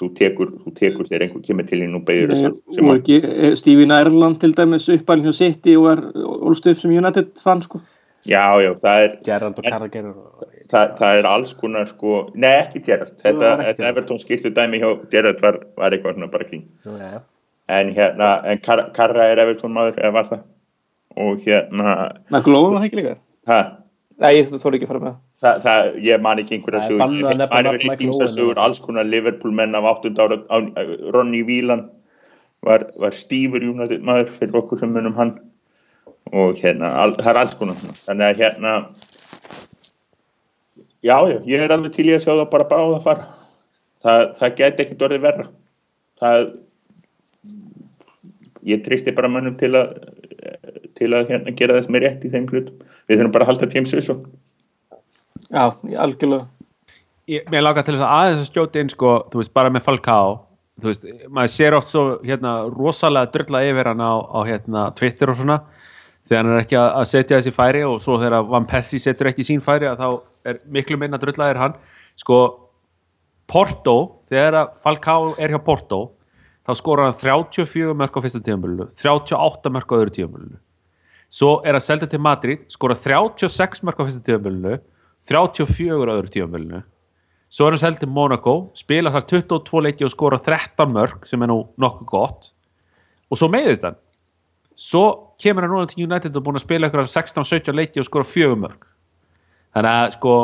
[0.00, 3.02] þú tekur, þú tekur þegar einhver kemur til inn og beður Nei, sem, sem og
[3.02, 7.34] ekki eh, Stevie Ireland til dæmis uppalinn hjá City og er ólst upp sem United
[7.44, 7.82] fann sko
[8.24, 10.44] Já, já, það er, Gerrand og Carragher og...
[10.72, 13.86] það, það er alls konar sko, nei ekki Gerrard, það þetta, þetta.
[13.90, 16.64] Evertón skiltu dæmi hjá Gerrard var, var eitthvað svona bara kring.
[17.74, 20.44] En hérna, en Kar Karra er Evertón maður, eða var það?
[21.20, 21.96] Og hérna,
[22.32, 23.14] McLowan var það ekki líka
[23.50, 23.58] hæ?
[24.24, 26.86] Nei, ég þóri ekki að fara með það Það, það, ég man ekki einhverja Það
[26.86, 28.34] er sögur, bannað að ég nefna man nafn verið í Michael tímsa Owen.
[28.38, 30.12] sögur, alls konar Liverpool menn af 8.
[30.22, 30.38] ára,
[31.14, 31.90] Ronny Wieland
[32.64, 35.34] var, var stífur United maður fyrir okkur sem munum hann
[36.32, 38.74] og hérna, al, það er alls konar þannig að hérna
[41.04, 43.26] já, já, ég er alveg til í að sjá það bara báða að fara.
[44.04, 45.46] Það, það geti ekkert orðið verra.
[46.20, 46.46] Það
[48.64, 49.92] ég tristi bara mönnum til að
[50.94, 52.82] til að hérna, gera þess með rétt í þeim hlutum.
[53.08, 54.24] Við þurfum bara að halda James Wilson.
[55.50, 56.46] Já, ég algjörlega.
[57.30, 59.86] Ég, mér langar til þess að aðeins að skjóta inn sko, þú veist, bara með
[59.86, 60.34] Falcao.
[60.80, 65.32] Þú veist, maður sér oft svo hérna, rosalega drölla yfir hann á, á hérna, Twitter
[65.32, 65.60] og svona
[66.24, 69.46] þegar hann er ekki að, setja þessi færi og svo þegar Van Persie setur ekki
[69.46, 70.08] sín færi að þá
[70.50, 71.74] er miklu minna dröllaðir hann.
[72.18, 72.38] Sko,
[73.50, 73.96] Porto
[74.30, 76.00] þegar Falcao er hjá Porto
[76.64, 80.60] þá skora hann 34 mörg á fyrsta tíðanbölinu, 38 mörg á öðru tíðanbölinu
[81.34, 84.78] svo er að selja til Madrid skora 36 mörg á fyrsta tíðanbölinu
[85.28, 86.80] 34 á öðru tíðanbölinu
[87.54, 91.42] svo er hann selg til Monaco spila þar 22 leiki og skora 13 mörg sem
[91.44, 92.48] er nú nokkuð gott.
[93.30, 93.98] Og svo meiðist hann.
[94.74, 98.28] Svo kemur hann núna til United og búin að spila ykkur 16-17 leiki og skora
[98.28, 98.86] 4 mörg
[99.74, 100.34] þannig að sko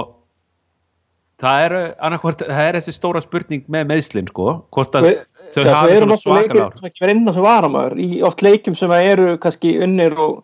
[1.40, 1.74] það er,
[2.04, 5.94] annarkvort, það er þessi stóra spurning með meðslinn sko hvort að þau Já, hafi það
[5.94, 9.34] eru svona svakar ár ekki verið inn á sem varamæður í oft leikjum sem eru
[9.42, 10.38] kannski unnir og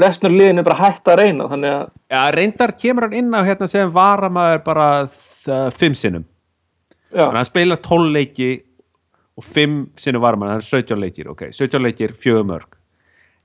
[0.00, 3.68] restur liðinu bara hægt að reyna þannig að Já, reyndar kemur hann inn á hérna
[3.70, 4.88] sem varamaður bara
[5.74, 6.26] fimm sinnum.
[7.10, 8.50] Þannig að hann spila 12 leiki
[9.36, 12.78] og 5 sinnum varamaður, það er 17 leikir ok, 17 leikir, fjögur mörg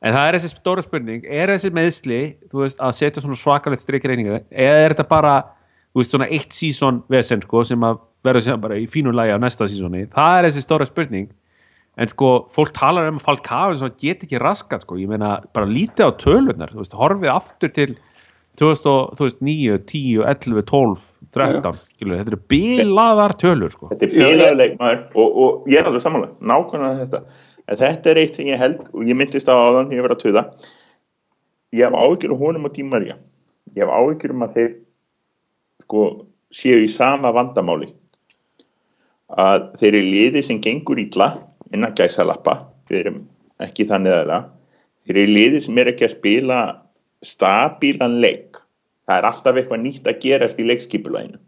[0.01, 2.21] en það er þessi stóra spurning, er þessi meðsli
[2.51, 5.35] þú veist, að setja svona svakalegt strikreininga eða er þetta bara
[5.91, 9.35] þú veist, svona eitt sísón vesen sko, sem að verður sem bara í fínu lagi
[9.35, 11.29] á næsta sísóni það er þessi stóra spurning.
[11.99, 15.09] En sko, fólk talar um að Falcao eins og hann get ekki raskat, sko, ég
[15.11, 17.89] meina bara lítið á tölunar, þú veist, horfið aftur til
[18.61, 23.89] 2009, 10, 11, 12 13, skilur, þetta eru bilaðar tölur, sko.
[23.91, 27.21] Þetta er bilaður leikmaður og, og ég er alveg samanlega, nákvæmlega þetta
[27.67, 30.15] en þetta er eitt sem ég held og ég myndist á áðan þegar ég var
[30.15, 30.43] að töða
[31.71, 33.17] ég hef áhyggjur um honum og Dímaria
[33.75, 34.71] ég hef áhyggjur um að þeir
[35.85, 36.05] sko
[36.51, 37.89] séu í sama vandamáli.
[39.31, 41.29] Að þeir eru liði sem gengur ítla
[41.71, 42.57] innan gæsa lappa
[42.89, 43.21] þeir eru
[43.63, 44.49] ekki þannig að það
[45.05, 46.57] þeir eru liði sem er ekki að spila
[47.25, 48.59] stabílan leik.
[49.07, 51.39] Það er alltaf eitthvað nýtt að gerast í leikskipulæginu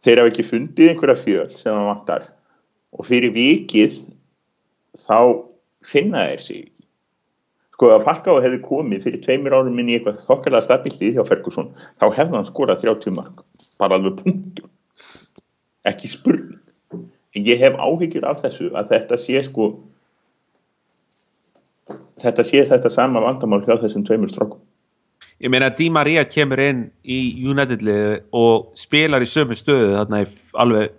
[0.00, 2.22] þeir hafa ekki fundið einhverja fjöl sem það vantar.
[2.96, 3.98] Og fyrir vikið
[5.06, 5.18] þá
[5.86, 6.86] finna þeir sig ekki
[7.80, 11.70] sko að Falcao hefði komið fyrir tveimur árum inn í eitthvað þokkalega stabílið hjá Ferguson
[11.96, 13.44] þá hefði hann skorað 30 mark
[13.80, 14.68] bara alveg punktur
[15.88, 16.58] ekki spurning.
[17.32, 19.70] En ég hef áhyggjur af þessu að þetta sé sko
[22.20, 24.60] þetta sé þetta sama vandamál hjá þessum tveimur strókum
[25.40, 30.28] ég meina Di Maria kemur inn í United-liðu og spilar í sömu stöðu þarna í
[30.60, 30.96] alveg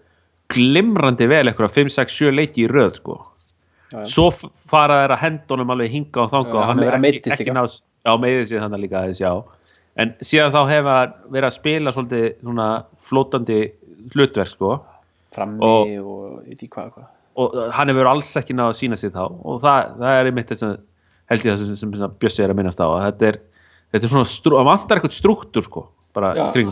[0.51, 3.19] glimrandi vel eitthvað 5, 6, 7 leiki í röð sko.
[3.91, 7.31] Já, svo fara þær að hendunum alveg hinga og þanga Já, og hann hann ekki,
[7.33, 7.55] ekki líka.
[7.57, 7.73] náð
[8.05, 9.31] já, meiðið sig þannig líka aðeins, já.
[10.01, 12.67] En síðan þá hefur hann verið að spila svolítið svona
[13.03, 13.57] flótandi
[14.15, 14.71] hlutverk sko.
[15.35, 17.09] Frammi Og- og, ekki hvað, hvað.
[17.41, 19.23] Og hann hefur alls ekki náð að sína sig þá.
[19.43, 20.77] Og það, það er einmitt þess að
[21.31, 23.37] held ég það sem, sem, sem Bjössi er að minnast á að þetta er,
[23.93, 25.85] þetta er svona, það vantar eitthvað struktúr sko,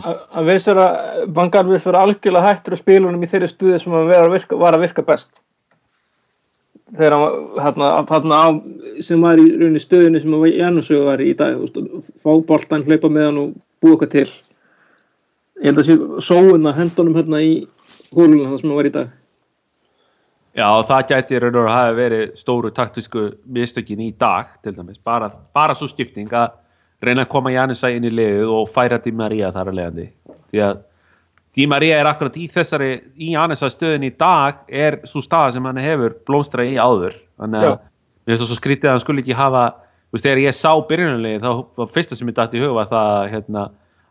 [0.04, 0.86] að- að verðist vera,
[1.28, 4.80] Vangar verðist vera algjörlega hættur að spilunum í þeirri stuði sem að vera var að
[4.84, 5.40] virka best
[6.96, 7.16] þegar
[7.60, 8.40] hann hérna,
[9.04, 11.60] sem var í rauninni stöðinu sem að Janusögu var í dag
[12.22, 14.26] fá boltan, hlaupa með hann og búa eitthvað til.
[15.60, 17.54] Ég held að sé sóun að hendunum hérna í
[18.14, 19.16] hóluna það sem hann var í dag.
[20.50, 24.74] Já, og það gæti raun og veru hafi verið stóru taktísku mistökin í dag til
[24.74, 26.56] dæmis, bara, bara svo skipting að
[27.00, 30.06] reyna að koma Janusæ inn í liðið og færa Di Maria þar að leiðandi.
[30.50, 30.80] Því að
[31.56, 35.64] Di Maria er akkurat í þessari í Janusæ stöðin í dag er svo staða sem
[35.66, 37.16] hann hefur blómstra í áður.
[37.40, 40.42] Þannig að mér finnst það svo skrítið að hann skulle ekki hafa þú veist, þegar
[40.44, 43.64] ég sá byrjunarlið þá var fyrsta sem ég dætt í huga var það hérna,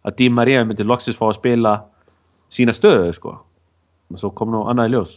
[0.03, 1.73] að Di Maria myndi loksis fá að spila
[2.51, 3.35] sína stöðu sko.
[4.09, 5.15] Og svo kom nú annað í ljós.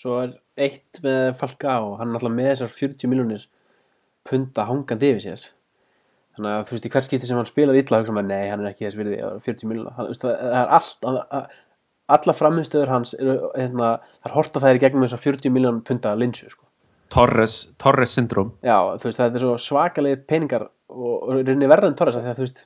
[0.00, 3.46] Svo er eitt með Falka og hann er alltaf með þessar 40 miljónir
[4.24, 5.46] punta hangandi yfir sér
[6.36, 8.64] þannig að þú veist í hvert skipti sem hann spilar illa hugsa maður, nei, hann
[8.64, 11.48] er ekki þess virði á 40 miljónir, hann, þú veist, það er allt að, að,
[12.18, 15.54] alla framinstöður hans eru, hérna, það er hort að það er í gegnum þessar 40
[15.54, 16.66] miljón punta linsu, sko.
[17.14, 21.88] Torres, Torres syndrom Já, þú veist, það er svo svakalegir peningar og og reynir verra
[21.90, 22.64] en Torres af því að þú veist,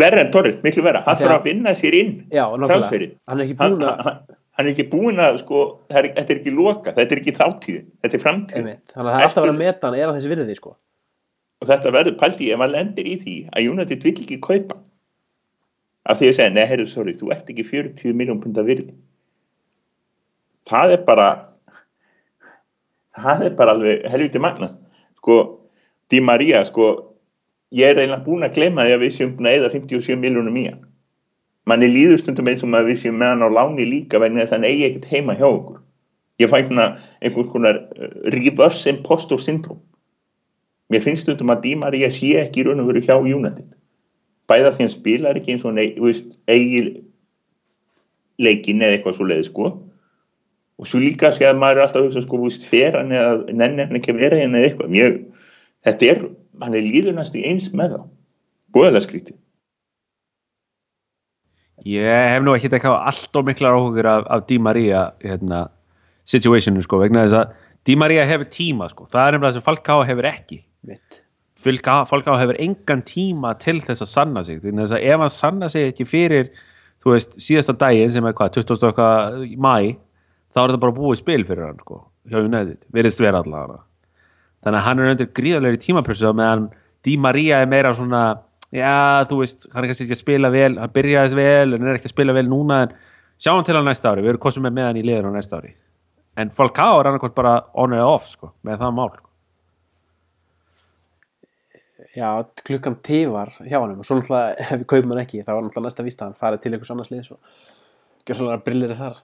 [0.00, 3.10] verra en Torres, miklu verra, hann Þegar- þarf að vinna sér inn já, nákvæmlega.
[3.28, 4.20] hann er ekki hann, búin að, hann,
[4.58, 7.80] hann er ekki búin að sko, er, þetta er ekki loka, þetta er ekki þáttíð
[8.04, 10.32] þetta er framtíð þannig að það er alltaf verið að meta hann er hann þessi
[10.34, 10.74] virði, sko
[11.60, 14.78] og þetta verður pældi ég ef maður lendir í því að United vill ekki kaupa
[16.08, 18.94] af því að segja, nei, heyrðu, sorry, þú ert ekki 40 miljón punda virði.
[20.68, 21.28] Það er bara
[23.20, 24.70] það er bara alveg helviti magna
[25.18, 25.40] sko,
[26.10, 26.88] Di Maria sko,
[27.76, 30.56] ég er eiginlega búin að gleyma því að við séum búin að eða 57 miljónum
[30.56, 30.80] í hann.
[31.68, 34.54] Manni líður stundum eins og maður við séum með hann á láni líka vegna þess
[34.54, 35.78] að hann eigi ekkert heima hjá okkur.
[36.40, 36.86] Ég fæ svona
[37.20, 39.82] einhvers konar uh, reverse impostor syndrome
[40.90, 43.68] mér finnst stundum að Di Maria sé ekki í raun og veru hjá United.
[44.50, 46.80] Bæða því hann spilar ekki eins og hann eigi, þú veist, eigi
[48.40, 49.68] leikin eða eitthvað svo leiði sko.
[50.80, 53.36] Og svo líka sé að maður er alltaf að hugsa sko, veist, fer hann eða
[53.52, 54.94] nenni hann ekki vera hérna eða eitthvað?
[54.96, 55.20] Mjög,
[55.86, 56.24] þetta er,
[56.64, 58.00] hann er líðunast í eins með þá.
[58.74, 59.36] Búðalega skrítið.
[61.86, 65.62] Ég hef nú ekkert eitthvað allt og miklar áhugur af, af Di Maria hérna,
[66.28, 67.54] situationu sko, vegna þess að
[67.86, 71.20] Di Maria hefur tíma sko, það er nefnilega sem Falcao hefur ekki mitt
[71.60, 75.68] Falcao, Falcao hefur engan tíma til þess að sanna sig, því að ef hann sanna
[75.68, 76.48] sig ekki fyrir,
[77.02, 78.86] þú veist, síðasta daginn sem er hvað, 20.
[78.88, 79.74] okkar í mæ,
[80.54, 82.00] þá er þetta bara búið spil fyrir hann sko,
[82.32, 83.82] hjá United, veriðst vera allavega.
[84.64, 86.70] Þannig að hann er undir gríðarlegri tímapressu á meðan
[87.04, 88.24] Di Maria er meira svona
[88.72, 91.96] já, þú veist, hann er kannski ekki að spila vel hann byrjaði vel, en er
[91.96, 92.92] ekki að spila vel núna en
[93.40, 95.74] sjáum til á næsta ári, við erum kostum með hann í liður á næsta ári.
[96.40, 99.29] En Falcao er annarkvæmt bara on and off sko, með það mál sko.
[102.10, 105.62] Já, klukkan tifar hjá hann og svo náttúrulega ef við kaupum hann ekki þá var
[105.62, 107.60] náttúrulega næsta víst að hann farið til einhvers annars liðs og
[108.26, 109.20] gjör svolítið brillir þar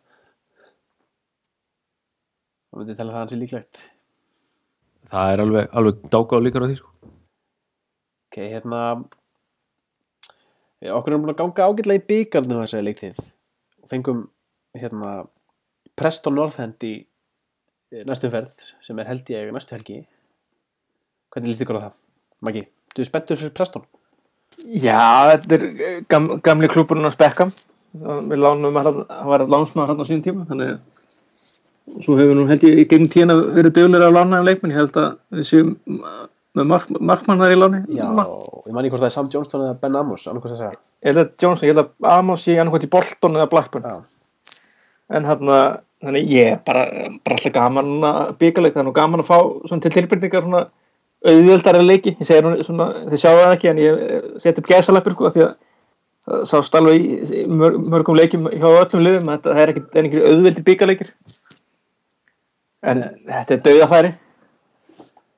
[2.71, 3.81] og myndi tala það hans er líklegt
[5.11, 6.93] það er alveg, alveg dáka og líkar á því sko.
[8.27, 8.83] Ok, hérna
[10.93, 13.21] okkur erum búin að ganga ágætlega í byggarnu þessari leiktið
[13.83, 14.25] og fengum
[14.77, 15.13] hérna
[15.99, 20.03] Preston North End í eh, næstu ferð sem er held ég næstu helgi
[21.33, 21.95] hvernig líst ykkur á það,
[22.47, 22.67] Maggi?
[22.97, 23.87] Þú spenntur fyrir Preston?
[24.65, 27.51] Já, þetta er eh, gam, gamli klúburinn að spekka
[27.97, 32.47] við lánum að hann var lánsmaður hann á sín tíma þannig að svo hefur nú
[32.49, 35.49] held ég í gegnum tíðan verið dögulega að lána en leikmenn, ég held að við
[35.49, 35.71] séum
[36.57, 37.83] með mark, markmann þar í láni.
[37.93, 40.63] Já, ég man ekki hvort það er Sam Johnston eða Ben Amos annað hvort það
[40.63, 43.87] segja ég held að Johnson, ég held að Amos sé annarkvæmt í Bolton eða Blackburn.
[43.87, 43.99] Já.
[45.17, 45.53] en hann
[46.03, 46.87] þannig ég er bara,
[47.25, 49.39] bara alltaf gaman að byggja leik, þannig gaman að fá
[49.69, 50.65] svona til tilbyrningar svona
[51.33, 54.71] auðvöldari leiki, ég segir nú svona þið sjáu það ekki en ég eh, set upp
[54.71, 55.57] gæsaleppur sko því að
[56.27, 59.85] það sást alveg í í mörg, mörgum leikjum hjá öllum liðum að það er ekki,
[59.95, 61.11] er auðveldi byggaleikir
[62.87, 64.15] en þetta er dauðafæri.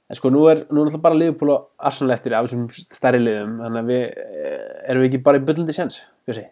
[0.09, 3.21] En sko, nú er, nú er náttúrulega bara Liverpool og Arsenal eftir af þessum stærri
[3.21, 6.47] liðum þannig að við, eh, erum við ekki bara í byllandi sjans, Bjössi?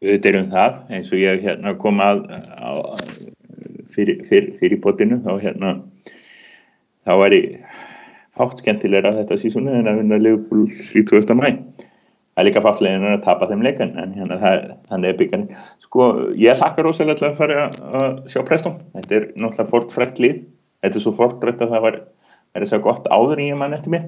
[0.00, 2.22] við erum það eins og ég hérna kom að,
[2.56, 2.72] á,
[3.92, 5.74] fyrir, fyrir, fyrir potinu þá hérna
[7.04, 7.40] þá væri
[8.38, 11.48] fátt skemmtilegra þetta sísónu en að vinna Liverpool í 2000 mæ
[12.40, 15.48] það er líka fáttlegin að tapa þeim leikan en hérna það, er byggjan
[15.84, 16.06] sko
[16.38, 20.42] ég hlakkar til að fara að, sjá Preston, þetta er náttúrulega fortfrækt lið,
[20.80, 21.98] þetta er svo fortfrækt að það var
[22.54, 24.06] er þess að gott áður ég mann eftir mér.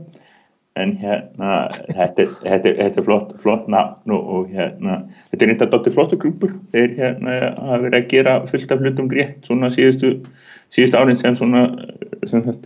[0.81, 5.93] En hérna þetta er, þetta þetta flott, flott nafn og, hérna þetta er reynda dottir
[5.93, 10.15] flottu grúpur þeir hérna hafa verið að gera fullt af hlutum rétt svona síðustu
[10.73, 11.67] síðustu árin sem svona
[12.25, 12.57] sem uh,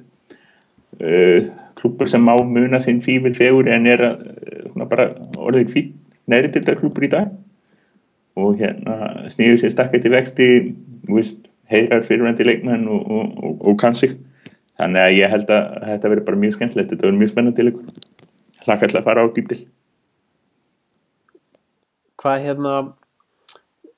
[1.76, 5.92] klúpur sem má muna sinn fífil fegur en er að, uh, svona bara orðið fín
[6.26, 7.34] neðri til þetta klúpur í dag.
[8.36, 10.48] Og hérna snýður sér stakkið til vexti
[11.70, 14.16] heyrar fyrirvændi leikmenn og, og, og, og kann sig
[14.76, 17.88] þannig að ég held að þetta verður bara mjög skemmtilegt þetta verður mjög spennandi leikur.
[18.66, 19.60] Hlaka alltaf að fara á dýptil
[22.20, 22.72] Hvað hérna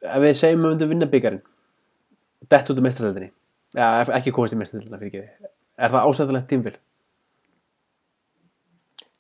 [0.05, 1.45] ef við segjum að við myndum vinna byggarinn
[2.53, 3.33] dett út um mestraröldinni
[4.19, 5.23] ekki komast í mestraröldina
[5.79, 6.77] er það ásæðilegt tímfél?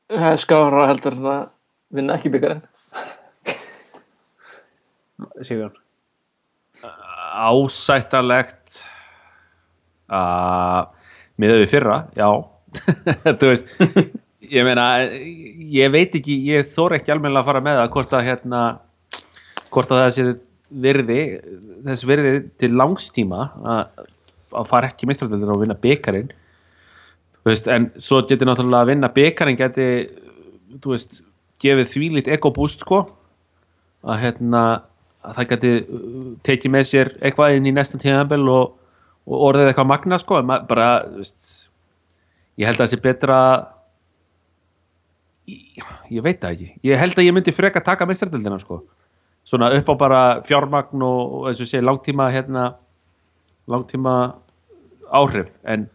[0.08, 1.42] Það er skára heldur en að
[1.92, 2.64] vinna ekki byggarinn
[5.44, 5.76] Sigurjón
[7.38, 8.80] ásættarlegt
[10.08, 10.88] að
[11.38, 12.28] miðað við fyrra, já.
[13.38, 13.74] Þú veist
[14.48, 14.86] ég meina,
[15.76, 18.62] ég veit ekki ég þóra ekki almennilega að fara með það hvort að hérna
[19.68, 20.26] hvort að það sé
[20.68, 21.20] virði
[21.86, 23.44] þess virði til langstíma
[23.74, 24.06] að,
[24.56, 26.37] að fara ekki mistrættildur og vinna byggarinn þú
[27.46, 29.88] veist, en svo getur náttúrulega að vinna byggarinn geti
[30.82, 31.22] þú veist,
[31.62, 33.04] gefið þvílít ekobúst sko.
[34.08, 34.64] Að hérna
[35.28, 38.76] að það geti uh, tekið með sér eitthvað inn í næsta tíðanbel og,
[39.28, 41.50] og orðið eitthvað magna sko, bara veist,
[42.60, 43.40] ég held að það sé betra
[45.48, 46.70] ég, ég veit það ekki.
[46.86, 48.82] Ég held að ég myndi freka taka meistardildina sko.
[49.48, 52.70] Svona upp á bara fjármagn og eins og sé langtíma hérna
[53.68, 54.14] langtíma
[55.08, 55.54] áhrif.
[55.64, 55.88] En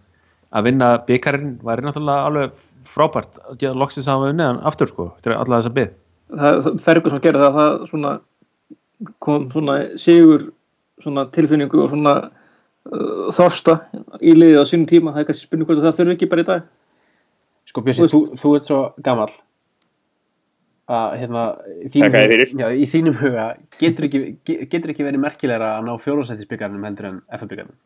[0.54, 5.32] að vinna byggarinn væri náttúrulega alveg frábært að loksins að unnið hann aftur sko, þetta
[5.32, 6.00] er allavega þess að bygg
[6.44, 8.14] það fergur sem gerði það það svona
[9.24, 10.46] kom svona sigur
[11.04, 13.78] svona tilfinningu og svona uh, þorsta
[14.22, 15.12] í liðið á sínum tíma.
[15.16, 16.68] Það er kannski spurning hvort að það þurfi ekki bara í dag.
[17.68, 19.34] Sko Bjössi, þú, þú ert svo gamall
[20.94, 21.44] að hérna
[21.80, 22.16] í þínum,
[22.60, 23.46] já, í þínum huga
[23.80, 27.78] getur ekki, ge- getur ekki verið merkilegra að ná fjórðarsættisbyggarnum heldur en FF-byggarnum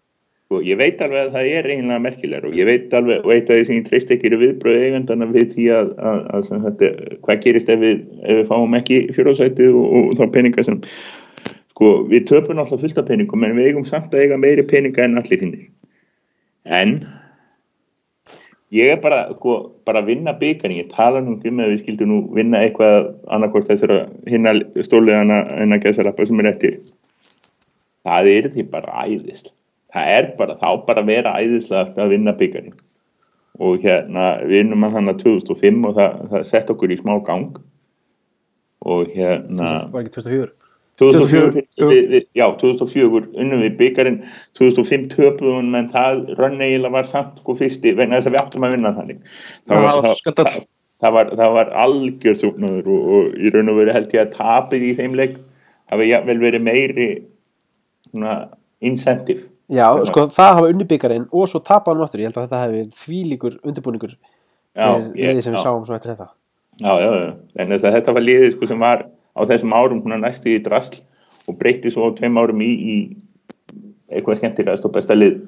[0.47, 3.31] og Sko, ég veit alveg að það er eiginlega merkilegur og ég veit alveg, og
[3.33, 6.45] eitt af því sem ég treyst ekki eru viðbröð eigandana við því að, að, að
[6.47, 6.91] sem þetta,
[7.25, 10.77] hvað gerist ef við, ef við fáum ekki fjórósæti og, og þá peninga sem
[11.73, 15.03] sko, við töpum alltaf fullt af peningum en við eigum samt að eiga meiri peninga
[15.03, 15.57] en allir hinn
[16.79, 16.95] en
[18.79, 22.13] ég er bara, sko, bara að vinna byggarinn, ég tala nú um að við skildum
[22.13, 24.55] nú vinna eitthvað annarkvort þessara hinna
[24.87, 26.81] stóliðana en að gæsa lappa sem er eftir.
[28.07, 29.51] Það er því bara æðist
[29.93, 32.77] það er bara, þá bara að vera æðislega að vinna byggarinn
[33.57, 37.59] og hérna við vinnum að þannig 2005 og það, það sett okkur í smá gang.
[38.85, 40.51] Og hérna var ekki 2004
[40.97, 44.19] 2004, 2004, við, við, já, 2004 unnum við byggarinn
[44.57, 48.65] 2005 töpuðum en það rönn eiginlega var samt sko fyrsti vegna þess að við áttum
[48.65, 49.19] að vinna þannig.
[49.69, 50.55] Það var, var það,
[51.01, 54.33] það, var, það var algjör þúknuður og, og í raun og veru held ég að
[54.39, 55.37] tapið í þeim leik
[55.91, 57.09] hafi jafnvel verið meiri
[58.09, 58.39] svona
[58.81, 62.45] incentive Já, sko það hafa unni byggarinn og svo tapa hann aftur, ég held að
[62.47, 66.29] þetta hefði verið þvílíkur undirbúningur ég- liðið sem við sáum svo eftir þetta
[66.77, 69.05] Já, já, já, en þess að þetta var liðið sko sem var
[69.35, 71.01] á þessum árum hún næstu í drasl
[71.49, 73.17] og breytti svo á tveim árum í, í
[74.11, 75.39] eitthvað skemmtilegast og besta lið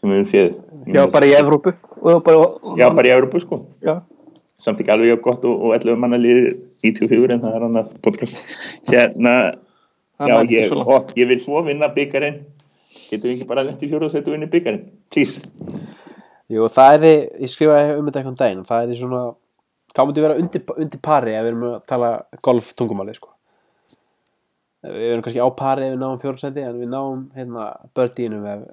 [0.00, 0.58] sem við höfum séð.
[0.94, 2.42] já bara í Evrópu og bara,
[2.76, 3.60] Já, bara í Európu sko.
[3.80, 4.02] já.
[4.64, 8.40] Samt ekki alveg gott og, og 11 manna lið 94 en það er annað podcast.
[8.88, 9.54] Hérna,
[10.20, 12.42] já, ég, og, ég vil svo vinna byggarinn.
[12.94, 14.88] Getum við ekki bara lent í fjóru og setja vinni byggarinn?
[15.12, 15.42] Please.
[16.52, 19.20] Jú, það er því, ég skrifaði um þetta einhvern daginn það er því svona,
[19.94, 22.10] það myndi vera undir, undir pari ef við erum að tala
[22.44, 23.30] golf tungumáli sko.
[24.84, 28.66] við erum kannski á pari ef við náum fjórsæti en við náum hérna bördínu ef,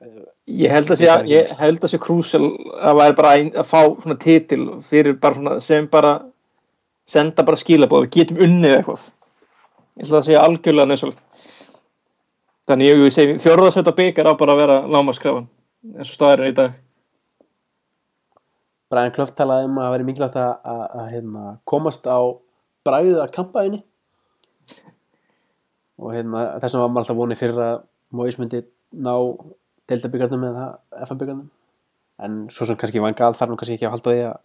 [0.51, 2.43] ég held að sé, ég held að sé krúsel
[2.75, 4.61] að væri bara að, að fá svona titil
[4.91, 6.13] fyrir bara svona sem bara
[7.07, 11.23] senda bara skilabóð, við getum unnið eitthvað ég held að það sé algjörlega nöðsvöld
[12.69, 15.47] þannig ég, ég segi fjórðarsveita byggar á bara að vera lámaskrafan
[15.95, 16.73] eins og staðir er í dag.
[18.91, 22.19] Brian Clough talaði um að væri mikilvægt að, að, hérna, komast á
[22.85, 23.79] bræðið að kampaðinni.
[26.01, 27.81] Og hérna, þess vegna var maður alltaf vonið fyrir að
[28.11, 28.59] Móis myndi
[28.91, 29.13] ná
[29.87, 30.65] deildabyggarnum eða
[31.05, 31.47] FA-byggarnum
[32.21, 34.35] en svo sem kannski Van Gaal þarf nú kannski ekki að halda því að,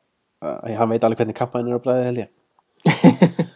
[0.47, 2.31] að hann veit alveg hvernig kampaðin er á bræðið held ég.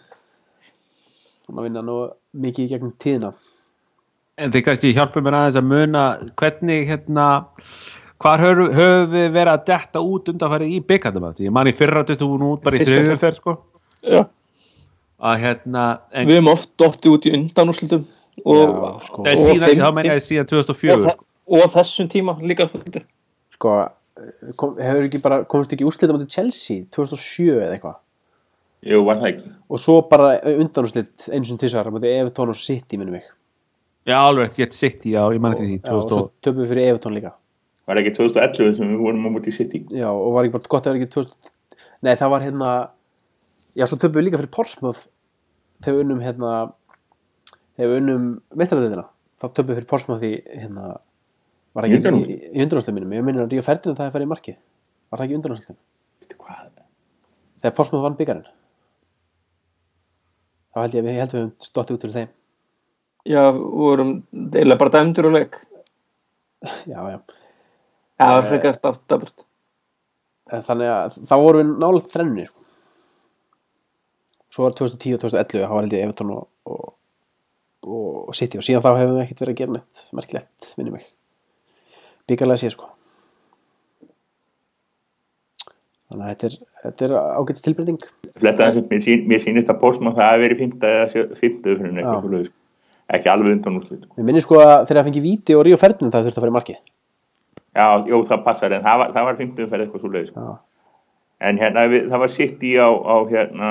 [1.46, 1.96] Þannig að vinna nú
[2.42, 3.30] mikið í gegnum tíðina
[4.40, 6.04] En þið kannski hjálpum mér aðeins að muna
[6.40, 7.26] hvernig hérna
[8.20, 11.46] hvar höfum við verið að detta út undanfærið í byggandum aftur?
[11.48, 13.54] Ég man í fyrra duttu hún út bara í Fyrsta þriðju ferð sko
[14.04, 14.22] Já.
[15.30, 18.04] að hérna en, við hefum oft dottið út í undanúrslitum
[18.44, 19.24] og, Já, sko.
[19.24, 21.26] Og síðan, þá meina ég síðan og, 2004 þe- sko.
[21.50, 22.68] og á þessum tíma líka
[23.60, 23.74] Sko,
[24.60, 27.98] kom, hefur ekki bara komist ekki úrslita mútið Chelsea 2007 eða eitthvað
[28.88, 29.50] Jú, var það ekki.
[29.68, 33.28] og svo bara undanúslit eins og tísar á móti Evertón og City minnum mig
[34.08, 36.70] Já, alveg, ég sitt í, já, ég manni því já, og svo 2000 töpum við
[36.72, 37.34] fyrir Evertón líka.
[37.90, 39.82] Var ekki 2011 sem við vorum á móti City.
[39.90, 41.52] já, og var ekki bara gott að vera ekki 2000
[42.06, 42.70] nei, það var hérna
[43.76, 45.04] já, svo töpum við líka fyrir Portsmouth
[45.84, 46.54] þegar við unnum hérna
[47.76, 48.26] þegar við unnum
[48.56, 50.96] meistaradeðina þá töpum við fyrir Portsmouth í hérna
[51.76, 54.26] var Í ekki í, í undanúslitum minnum ég minnir að Ríó Ferdinand það er farið
[54.26, 54.60] í markið.
[55.10, 56.70] Var það ekki í hvað?
[57.60, 58.48] þegar Portsmouth vann byggarinn
[60.70, 62.30] þá held ég ég held við höfum stótt út fyrir þeim
[63.28, 65.58] Já, við vorum eiginlega bara dæmdur og leik
[66.88, 67.18] já, já
[68.20, 69.46] Já, það er frekar státt daburt
[70.50, 72.64] En þannig að þá vorum við nálega þrennir sko.
[74.50, 76.86] svo var 2010 og 2011 þá var held ég Everton og, og,
[77.86, 81.04] og City og síðan þá hefum við ekkert verið að gera neitt merkilegt, minni mig
[82.30, 82.88] byggarlega séð sko
[86.10, 88.00] þannig að þetta er, þetta er ágætst tilbreyting
[88.40, 90.80] Fletta þess að mér, sýnist að Pósmann það hafi verið 5.
[90.90, 91.60] eða 5.
[91.68, 92.56] fyrir Já.
[93.10, 94.04] Ekki alveg undan úrslit.
[94.16, 96.52] við minni sko að þegar það fengi víti og Ríó Ferdinand það þurfti að fara
[96.54, 96.76] í markið
[97.70, 99.50] Já, jú, það passar en það var, það var 5.
[99.70, 100.32] fyrir eitthvað svo leiðis.
[100.34, 100.58] já,
[101.40, 103.68] En hérna, við, það var City á, á hérna,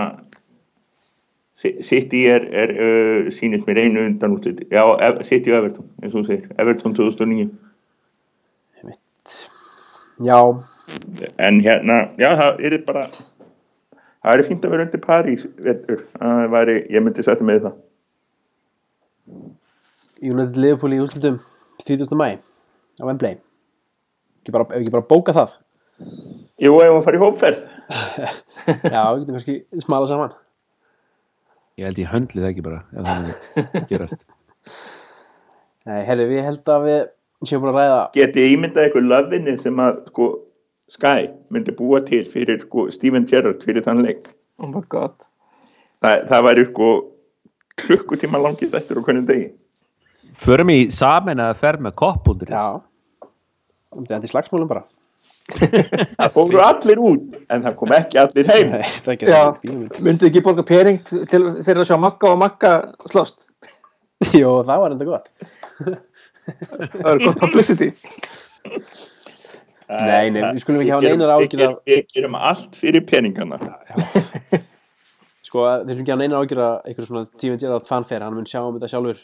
[1.60, 4.62] Si- City er, er uh, sýnist mér einu undan úrslit.
[4.72, 4.84] Já,
[5.28, 6.54] City og Everton, eins og þú segir.
[6.58, 7.50] Everton 2009.
[10.24, 10.40] já,
[11.38, 13.04] En hérna, já, það er bara,
[14.24, 15.44] það er fínt að vera undir París,
[16.90, 17.78] ég myndi setja með það.
[20.20, 21.40] United Liverpool í úrslitum
[21.86, 22.12] 30.
[22.20, 22.30] mæ
[23.00, 23.38] á Wembley
[24.42, 25.56] ekki bara, ef ekki bara bóka það
[26.60, 27.58] Jú, ef hún farið í hópferð.
[28.94, 30.34] já, við getum kannski smala saman
[31.80, 34.26] Ég held ég höndli það ekki bara ef það myndi gerast
[35.90, 37.00] Nei, herri, við held að við
[37.48, 40.28] séum búin að ræða Getið ímyndað eitthvað löfinni sem að, sko,
[40.90, 44.32] Sky myndi búa til fyrir, sko, Steven Gerrard fyrir þann leik.
[44.58, 45.14] Oh my god
[46.04, 46.88] Það, það væri, sko,
[47.82, 49.50] klukkutíma langið eftir á hvernig degi.
[50.40, 52.66] Förum í samin að fer með koppundur Já.
[53.90, 54.86] Það er endi slagsmálum bara.
[56.20, 58.70] Það fóru allir út, en það kom ekki allir heim.
[58.76, 62.74] Nei, það er ekki Já, borga pering til, fyrir að sjá Magga og Magga
[63.10, 63.48] slást?
[64.40, 65.32] Jó, það var enda gott.
[65.80, 67.90] Það er gott publicity.
[69.90, 73.06] Nei, nei, við skulum ekki hafa neinar við áhyggjur af- gerum- Við gerum allt fyrir
[73.10, 73.58] peningana.
[75.50, 78.45] Sko, þeir eru ekki að neina ágjur að einhverjum svona tíminn Gerrard fanfare, hann mun
[78.50, 79.22] sjá um þetta sjálfur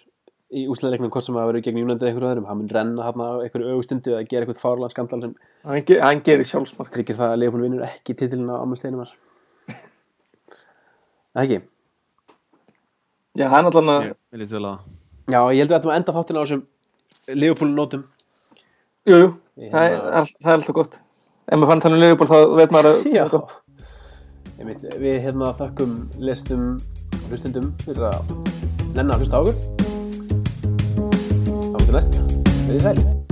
[0.56, 3.22] í úsleðreiknum hvort sem að vera gegn United eða einhverju öðrum, hann mun renna hann
[3.22, 6.90] á einhverju augustundu eða gera eitthvað fárlega skandal sem Hann, ge hann gerir sjálfsmark.
[6.94, 9.14] tryggir það að Leopold vinnur ekki titilin á hans
[11.36, 11.58] Það ekki?
[13.36, 14.78] Já, hann allan að eitthvað að
[15.34, 16.66] Já, ég held við ættum að enda þáttina á þessum
[17.42, 18.04] Leopold nótum
[19.06, 19.30] Jú, jú,
[19.62, 20.96] Ég það er, hérna- er alltaf gott.
[21.46, 23.10] Ef maður fann þannig leifból þá veit maður að
[24.56, 28.32] Einmitt, Við hérna þökkum lestum og hlustundum fyrir að
[28.96, 29.58] nenna að hlusta á okkur.
[31.74, 32.20] Þá til næst,
[32.66, 33.25] við þið sæl